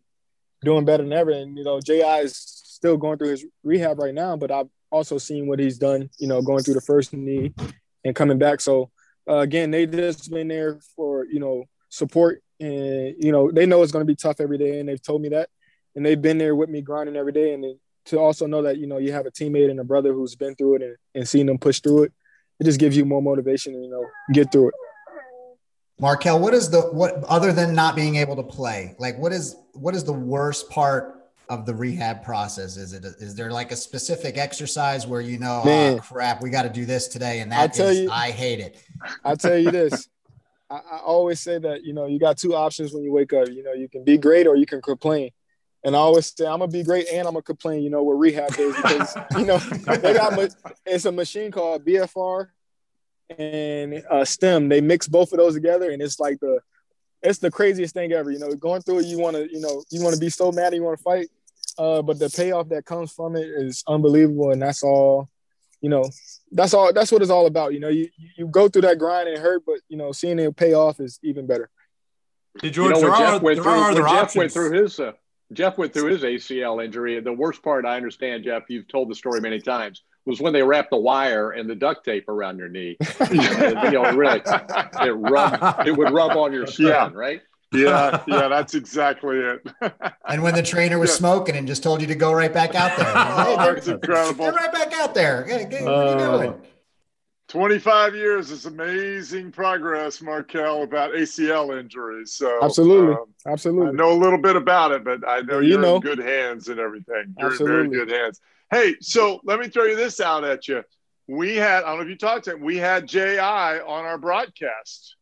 doing 0.64 0.84
better 0.84 1.02
than 1.02 1.12
ever. 1.12 1.30
And 1.30 1.56
you 1.56 1.64
know, 1.64 1.80
Ji 1.80 2.00
is 2.00 2.36
still 2.36 2.96
going 2.96 3.18
through 3.18 3.30
his 3.30 3.46
rehab 3.62 3.98
right 3.98 4.14
now, 4.14 4.36
but 4.36 4.50
I've 4.50 4.68
also 4.90 5.18
seen 5.18 5.46
what 5.46 5.58
he's 5.58 5.78
done, 5.78 6.10
you 6.18 6.26
know, 6.26 6.42
going 6.42 6.62
through 6.62 6.74
the 6.74 6.80
first 6.80 7.12
knee 7.12 7.52
and 8.04 8.14
coming 8.14 8.38
back. 8.38 8.60
So 8.60 8.90
uh, 9.28 9.38
again, 9.38 9.70
they 9.70 9.86
just 9.86 10.30
been 10.30 10.48
there 10.48 10.80
for 10.96 11.24
you 11.26 11.40
know 11.40 11.64
support, 11.88 12.42
and 12.60 13.14
you 13.18 13.32
know 13.32 13.50
they 13.50 13.66
know 13.66 13.82
it's 13.82 13.92
going 13.92 14.04
to 14.04 14.10
be 14.10 14.16
tough 14.16 14.40
every 14.40 14.58
day, 14.58 14.80
and 14.80 14.88
they've 14.88 15.02
told 15.02 15.22
me 15.22 15.28
that, 15.30 15.48
and 15.94 16.04
they've 16.04 16.20
been 16.20 16.38
there 16.38 16.56
with 16.56 16.70
me 16.70 16.82
grinding 16.82 17.16
every 17.16 17.32
day, 17.32 17.54
and 17.54 17.64
to 18.06 18.18
also 18.18 18.46
know 18.46 18.62
that 18.62 18.78
you 18.78 18.86
know 18.86 18.98
you 18.98 19.12
have 19.12 19.26
a 19.26 19.30
teammate 19.30 19.70
and 19.70 19.78
a 19.78 19.84
brother 19.84 20.12
who's 20.12 20.34
been 20.34 20.54
through 20.54 20.76
it 20.76 20.82
and, 20.82 20.96
and 21.14 21.28
seen 21.28 21.46
them 21.46 21.58
push 21.58 21.80
through 21.80 22.04
it, 22.04 22.12
it 22.60 22.64
just 22.64 22.80
gives 22.80 22.96
you 22.96 23.04
more 23.04 23.22
motivation 23.22 23.74
and 23.74 23.84
you 23.84 23.90
know 23.90 24.06
get 24.32 24.52
through 24.52 24.68
it. 24.68 24.74
Markelle, 26.00 26.40
what 26.40 26.54
is 26.54 26.70
the 26.70 26.80
what 26.80 27.22
other 27.24 27.52
than 27.52 27.74
not 27.74 27.94
being 27.94 28.16
able 28.16 28.36
to 28.36 28.42
play? 28.42 28.94
Like 28.98 29.18
what 29.18 29.32
is 29.32 29.56
what 29.72 29.94
is 29.94 30.04
the 30.04 30.12
worst 30.12 30.68
part 30.70 31.22
of 31.48 31.66
the 31.66 31.74
rehab 31.74 32.24
process? 32.24 32.76
Is 32.76 32.92
it 32.92 33.04
is 33.04 33.34
there 33.34 33.52
like 33.52 33.70
a 33.70 33.76
specific 33.76 34.36
exercise 34.38 35.06
where 35.06 35.20
you 35.20 35.38
know, 35.38 35.60
ah, 35.62 35.64
Man, 35.64 35.94
oh 35.94 35.98
crap, 35.98 36.42
we 36.42 36.50
got 36.50 36.62
to 36.62 36.70
do 36.70 36.84
this 36.84 37.08
today, 37.08 37.40
and 37.40 37.52
that 37.52 37.60
I 37.60 37.66
tell 37.68 37.88
is, 37.88 38.00
you, 38.00 38.10
I 38.10 38.30
hate 38.30 38.58
it. 38.58 38.82
I 39.24 39.34
tell 39.34 39.56
you 39.56 39.70
this. 39.70 40.08
I, 40.70 40.76
I 40.76 40.98
always 41.04 41.40
say 41.40 41.58
that 41.58 41.84
you 41.84 41.92
know 41.92 42.06
you 42.06 42.18
got 42.18 42.38
two 42.38 42.54
options 42.54 42.92
when 42.92 43.04
you 43.04 43.12
wake 43.12 43.32
up. 43.32 43.48
You 43.48 43.62
know 43.62 43.72
you 43.72 43.88
can 43.88 44.02
be 44.02 44.18
great 44.18 44.46
or 44.46 44.56
you 44.56 44.66
can 44.66 44.80
complain. 44.80 45.30
And 45.84 45.96
I 45.96 45.98
always 45.98 46.32
say 46.34 46.46
I'm 46.46 46.60
gonna 46.60 46.68
be 46.68 46.84
great 46.84 47.06
and 47.12 47.26
I'm 47.26 47.34
gonna 47.34 47.42
complain. 47.42 47.82
You 47.82 47.90
know 47.90 48.02
with 48.02 48.18
rehab 48.18 48.54
days 48.54 48.76
because 48.76 49.16
you 49.36 49.46
know 49.46 49.58
they 49.58 50.14
got 50.14 50.38
it's 50.86 51.04
a 51.04 51.12
machine 51.12 51.50
called 51.50 51.84
BFR 51.84 52.48
and 53.38 54.02
uh, 54.10 54.24
stim. 54.24 54.68
They 54.68 54.80
mix 54.80 55.08
both 55.08 55.32
of 55.32 55.38
those 55.38 55.54
together, 55.54 55.90
and 55.90 56.02
it's 56.02 56.20
like 56.20 56.38
the 56.40 56.60
it's 57.22 57.38
the 57.38 57.50
craziest 57.50 57.94
thing 57.94 58.12
ever. 58.12 58.30
You 58.30 58.38
know, 58.38 58.54
going 58.54 58.82
through 58.82 59.00
it, 59.00 59.06
you 59.06 59.18
want 59.18 59.36
to, 59.36 59.50
you 59.50 59.60
know, 59.60 59.82
you 59.90 60.02
want 60.02 60.14
to 60.14 60.20
be 60.20 60.28
so 60.28 60.50
mad, 60.52 60.74
you 60.74 60.82
want 60.82 60.98
to 60.98 61.02
fight, 61.02 61.28
uh, 61.78 62.02
but 62.02 62.18
the 62.18 62.28
payoff 62.28 62.68
that 62.70 62.84
comes 62.84 63.12
from 63.12 63.36
it 63.36 63.46
is 63.46 63.82
unbelievable, 63.86 64.50
and 64.50 64.62
that's 64.62 64.82
all. 64.82 65.28
You 65.80 65.88
know, 65.88 66.08
that's 66.52 66.74
all. 66.74 66.92
That's 66.92 67.10
what 67.10 67.22
it's 67.22 67.30
all 67.30 67.46
about. 67.46 67.72
You 67.74 67.80
know, 67.80 67.88
you 67.88 68.08
you 68.36 68.46
go 68.46 68.68
through 68.68 68.82
that 68.82 68.98
grind 68.98 69.28
and 69.28 69.38
hurt, 69.38 69.64
but 69.66 69.78
you 69.88 69.96
know, 69.96 70.12
seeing 70.12 70.38
it 70.38 70.56
pay 70.56 70.74
off 70.74 71.00
is 71.00 71.18
even 71.24 71.44
better. 71.46 71.70
Hey, 72.60 72.70
George, 72.70 72.94
you 72.96 73.02
know, 73.02 73.08
when 73.08 73.18
Jeff 73.18 73.42
went 73.42 73.62
through, 73.62 73.94
when 73.94 73.96
Jeff 73.96 74.36
went 74.36 74.52
through 74.52 74.80
his 74.80 75.00
uh, 75.00 75.12
Jeff 75.52 75.78
went 75.78 75.92
through 75.92 76.10
his 76.10 76.22
ACL 76.22 76.84
injury. 76.84 77.20
The 77.20 77.32
worst 77.32 77.62
part, 77.62 77.84
I 77.84 77.96
understand, 77.96 78.44
Jeff. 78.44 78.64
You've 78.68 78.88
told 78.88 79.10
the 79.10 79.14
story 79.14 79.40
many 79.40 79.60
times 79.60 80.02
was 80.24 80.40
when 80.40 80.52
they 80.52 80.62
wrapped 80.62 80.90
the 80.90 80.96
wire 80.96 81.50
and 81.50 81.68
the 81.68 81.74
duct 81.74 82.04
tape 82.04 82.28
around 82.28 82.58
your 82.58 82.68
knee. 82.68 82.96
you 83.30 83.36
know, 83.36 84.12
really, 84.12 84.40
it 84.44 85.10
rub, 85.10 85.86
it 85.86 85.96
would 85.96 86.10
rub 86.10 86.36
on 86.36 86.52
your 86.52 86.66
skin, 86.66 86.86
yeah. 86.86 87.10
right? 87.12 87.42
Yeah, 87.72 88.22
yeah, 88.28 88.48
that's 88.48 88.74
exactly 88.74 89.38
it. 89.38 89.66
and 90.28 90.42
when 90.42 90.54
the 90.54 90.62
trainer 90.62 90.98
was 90.98 91.10
yeah. 91.10 91.16
smoking 91.16 91.56
and 91.56 91.66
just 91.66 91.82
told 91.82 92.02
you 92.02 92.06
to 92.06 92.14
go 92.14 92.32
right 92.32 92.52
back 92.52 92.74
out 92.74 92.96
there, 92.98 93.12
oh, 93.16 93.72
it's 93.72 93.88
incredible. 93.88 94.44
Get 94.44 94.54
right 94.54 94.72
back 94.72 94.92
out 94.92 95.14
there. 95.14 95.44
Hey, 95.44 95.66
hey, 95.70 95.82
what 95.82 95.92
are 95.92 96.04
you 96.04 96.24
uh, 96.24 96.38
doing? 96.38 96.62
25 97.52 98.14
years 98.14 98.50
is 98.50 98.64
amazing 98.64 99.52
progress, 99.52 100.22
Markelle, 100.22 100.84
about 100.84 101.12
ACL 101.12 101.78
injuries. 101.78 102.32
So 102.32 102.58
absolutely, 102.62 103.12
um, 103.12 103.26
absolutely. 103.46 103.88
I 103.88 103.90
know 103.90 104.10
a 104.10 104.16
little 104.18 104.38
bit 104.38 104.56
about 104.56 104.90
it, 104.92 105.04
but 105.04 105.28
I 105.28 105.42
know 105.42 105.58
you're 105.58 105.78
know. 105.78 105.96
in 105.96 106.00
good 106.00 106.18
hands 106.18 106.68
and 106.68 106.80
everything. 106.80 107.34
You're 107.38 107.50
absolutely. 107.50 107.84
in 107.84 107.90
very 107.90 108.06
good 108.06 108.16
hands. 108.16 108.40
Hey, 108.70 108.94
so 109.02 109.38
let 109.44 109.60
me 109.60 109.68
throw 109.68 109.84
you 109.84 109.96
this 109.96 110.18
out 110.18 110.44
at 110.44 110.66
you. 110.66 110.82
We 111.28 111.56
had, 111.56 111.84
I 111.84 111.88
don't 111.88 111.98
know 111.98 112.04
if 112.04 112.08
you 112.08 112.16
talked 112.16 112.46
to 112.46 112.54
him, 112.54 112.62
we 112.62 112.78
had 112.78 113.06
Ji 113.06 113.38
on 113.38 113.82
our 113.84 114.16
broadcast 114.16 115.16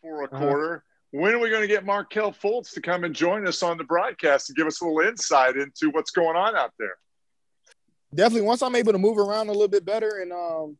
for 0.00 0.22
a 0.22 0.24
uh-huh. 0.24 0.38
quarter. 0.38 0.84
When 1.10 1.34
are 1.34 1.38
we 1.38 1.50
going 1.50 1.60
to 1.60 1.68
get 1.68 1.84
Markelle 1.84 2.32
Fultz 2.32 2.72
to 2.72 2.80
come 2.80 3.04
and 3.04 3.14
join 3.14 3.46
us 3.46 3.62
on 3.62 3.76
the 3.76 3.84
broadcast 3.84 4.48
and 4.48 4.56
give 4.56 4.66
us 4.66 4.80
a 4.80 4.86
little 4.86 5.06
insight 5.06 5.58
into 5.58 5.90
what's 5.90 6.12
going 6.12 6.34
on 6.34 6.56
out 6.56 6.72
there? 6.78 6.96
Definitely. 8.14 8.46
Once 8.46 8.62
I'm 8.62 8.74
able 8.74 8.92
to 8.92 8.98
move 8.98 9.18
around 9.18 9.48
a 9.48 9.52
little 9.52 9.68
bit 9.68 9.84
better 9.84 10.20
and 10.22 10.32
um, 10.32 10.78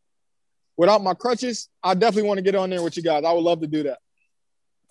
without 0.76 1.02
my 1.02 1.14
crutches, 1.14 1.68
I 1.82 1.94
definitely 1.94 2.28
want 2.28 2.38
to 2.38 2.42
get 2.42 2.54
on 2.54 2.70
there 2.70 2.82
with 2.82 2.96
you 2.96 3.02
guys. 3.02 3.24
I 3.24 3.32
would 3.32 3.44
love 3.44 3.60
to 3.60 3.66
do 3.66 3.84
that. 3.84 3.98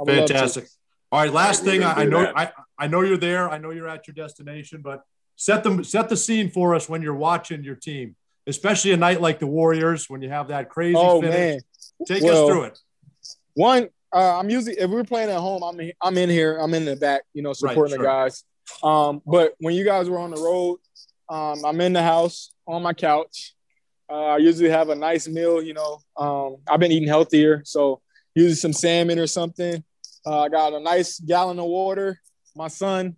Fantastic. 0.06 0.68
All 1.12 1.22
right, 1.22 1.32
last 1.32 1.64
thing. 1.64 1.84
I, 1.84 2.02
I 2.02 2.06
know 2.06 2.32
I, 2.36 2.52
I 2.78 2.88
know 2.88 3.02
you're 3.02 3.18
there. 3.18 3.50
I 3.50 3.58
know 3.58 3.70
you're 3.72 3.88
at 3.88 4.08
your 4.08 4.16
destination, 4.16 4.82
but 4.82 5.04
set 5.36 5.64
them 5.64 5.84
set 5.84 6.10
the 6.10 6.18
scene 6.18 6.50
for 6.50 6.76
us 6.76 6.90
when 6.90 7.02
you're 7.02 7.16
watching 7.16 7.64
your 7.64 7.76
team, 7.76 8.16
especially 8.48 8.92
a 8.92 8.98
night 8.98 9.22
like 9.22 9.40
the 9.40 9.48
Warriors 9.48 10.10
when 10.10 10.22
you 10.22 10.30
have 10.30 10.48
that 10.48 10.70
crazy 10.70 10.96
oh, 10.98 11.22
finish. 11.22 11.36
Man. 11.36 11.60
Take 12.08 12.24
well, 12.24 12.46
us 12.46 12.52
through 12.52 12.64
it. 12.64 12.80
One, 13.54 13.90
uh, 14.14 14.40
I'm 14.40 14.50
usually 14.50 14.78
if 14.80 14.90
we're 14.90 15.04
playing 15.04 15.30
at 15.30 15.38
home, 15.38 15.64
I'm 15.64 15.80
in, 15.80 15.92
I'm 16.02 16.18
in 16.18 16.30
here, 16.30 16.58
I'm 16.58 16.74
in 16.74 16.86
the 16.86 16.96
back, 16.96 17.22
you 17.34 17.44
know, 17.44 17.54
supporting 17.54 17.84
right, 17.84 17.90
sure. 17.92 17.98
the 18.00 18.04
guys. 18.04 18.44
Um, 18.82 19.22
but 19.26 19.54
when 19.60 19.76
you 19.76 19.86
guys 19.86 20.10
were 20.10 20.20
on 20.20 20.32
the 20.32 20.42
road, 20.42 20.80
um, 21.30 21.64
I'm 21.64 21.80
in 21.82 21.94
the 21.94 22.02
house 22.02 22.54
on 22.68 22.82
my 22.82 22.94
couch. 22.94 23.54
Uh, 24.10 24.26
I 24.26 24.38
usually 24.38 24.70
have 24.70 24.90
a 24.90 24.96
nice 24.96 25.28
meal, 25.28 25.62
you 25.62 25.74
know. 25.74 26.00
Um, 26.18 26.58
I've 26.68 26.80
been 26.80 26.92
eating 26.92 27.08
healthier, 27.08 27.62
so 27.66 28.02
usually 28.36 28.56
some 28.56 28.74
salmon 28.74 29.20
or 29.20 29.28
something. 29.28 29.84
Uh, 30.26 30.42
I 30.42 30.50
got 30.50 30.74
a 30.74 30.80
nice 30.80 31.20
gallon 31.20 31.60
of 31.60 31.66
water. 31.66 32.20
My 32.56 32.68
son, 32.68 33.16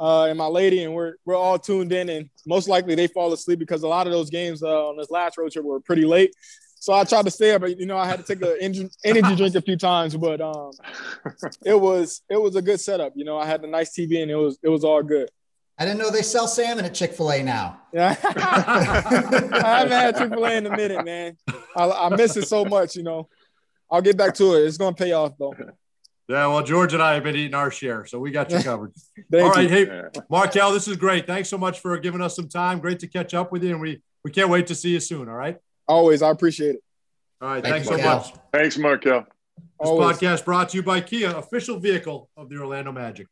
uh, 0.00 0.24
and 0.24 0.36
my 0.36 0.46
lady, 0.46 0.82
and 0.82 0.92
we're 0.92 1.14
we're 1.24 1.36
all 1.36 1.58
tuned 1.58 1.92
in, 1.92 2.08
and 2.08 2.28
most 2.46 2.68
likely 2.68 2.94
they 2.94 3.06
fall 3.06 3.32
asleep 3.32 3.58
because 3.58 3.82
a 3.84 3.88
lot 3.88 4.06
of 4.06 4.12
those 4.12 4.30
games 4.30 4.62
uh, 4.62 4.88
on 4.88 4.96
this 4.96 5.10
last 5.10 5.38
road 5.38 5.52
trip 5.52 5.64
were 5.64 5.80
pretty 5.80 6.04
late. 6.04 6.34
So 6.80 6.92
I 6.92 7.04
tried 7.04 7.24
to 7.24 7.30
stay 7.30 7.52
up, 7.52 7.62
but 7.62 7.78
you 7.78 7.86
know 7.86 7.96
I 7.96 8.06
had 8.06 8.18
to 8.18 8.24
take 8.24 8.44
an 8.44 8.56
energy, 8.60 8.90
energy 9.04 9.36
drink 9.36 9.54
a 9.54 9.62
few 9.62 9.76
times, 9.76 10.16
but 10.16 10.40
um, 10.40 10.72
it 11.64 11.80
was 11.80 12.22
it 12.28 12.40
was 12.40 12.56
a 12.56 12.62
good 12.62 12.80
setup. 12.80 13.12
You 13.14 13.24
know, 13.24 13.38
I 13.38 13.46
had 13.46 13.62
a 13.62 13.68
nice 13.68 13.96
TV, 13.96 14.20
and 14.20 14.30
it 14.30 14.36
was 14.36 14.58
it 14.62 14.68
was 14.68 14.84
all 14.84 15.02
good. 15.02 15.30
I 15.78 15.84
didn't 15.84 15.98
know 15.98 16.10
they 16.10 16.22
sell 16.22 16.46
salmon 16.46 16.84
at 16.84 16.94
Chick 16.94 17.14
Fil 17.14 17.32
A 17.32 17.42
now. 17.42 17.80
Yeah, 17.94 18.16
I 18.24 19.78
haven't 19.78 19.92
had 19.92 20.16
Chick 20.16 20.30
Fil 20.30 20.44
A 20.44 20.52
in 20.56 20.66
a 20.66 20.76
minute, 20.76 21.04
man. 21.04 21.36
I, 21.76 21.88
I 21.88 22.08
miss 22.16 22.36
it 22.36 22.48
so 22.48 22.64
much. 22.64 22.96
You 22.96 23.04
know, 23.04 23.28
I'll 23.88 24.02
get 24.02 24.16
back 24.16 24.34
to 24.34 24.54
it. 24.54 24.66
It's 24.66 24.76
gonna 24.76 24.96
pay 24.96 25.12
off 25.12 25.32
though. 25.38 25.54
Yeah, 26.28 26.46
well, 26.46 26.62
George 26.62 26.94
and 26.94 27.02
I 27.02 27.14
have 27.14 27.22
been 27.22 27.36
eating 27.36 27.54
our 27.54 27.70
share, 27.70 28.06
so 28.06 28.18
we 28.18 28.30
got 28.30 28.50
you 28.50 28.58
covered. 28.62 28.92
All 29.32 29.50
right, 29.50 29.70
you. 29.70 29.86
hey, 29.86 30.02
Markelle, 30.30 30.72
this 30.72 30.88
is 30.88 30.96
great. 30.96 31.26
Thanks 31.26 31.48
so 31.50 31.58
much 31.58 31.80
for 31.80 31.96
giving 31.98 32.20
us 32.20 32.34
some 32.34 32.48
time. 32.48 32.80
Great 32.80 32.98
to 33.00 33.06
catch 33.06 33.34
up 33.34 33.52
with 33.52 33.62
you, 33.62 33.70
and 33.70 33.80
we 33.80 34.02
we 34.24 34.30
can't 34.30 34.48
wait 34.48 34.66
to 34.68 34.74
see 34.74 34.90
you 34.90 35.00
soon. 35.00 35.28
All 35.28 35.36
right. 35.36 35.58
Always, 35.86 36.22
I 36.22 36.30
appreciate 36.30 36.76
it. 36.76 36.82
All 37.40 37.48
right, 37.48 37.62
thanks, 37.62 37.88
thanks 37.88 38.02
so 38.02 38.10
much. 38.16 38.32
Thanks, 38.52 38.78
Markelle. 38.78 39.26
This 39.56 39.88
Always. 39.90 40.16
podcast 40.16 40.44
brought 40.44 40.70
to 40.70 40.78
you 40.78 40.82
by 40.82 41.00
Kia, 41.00 41.30
official 41.36 41.78
vehicle 41.78 42.30
of 42.36 42.48
the 42.48 42.56
Orlando 42.56 42.90
Magic. 42.90 43.26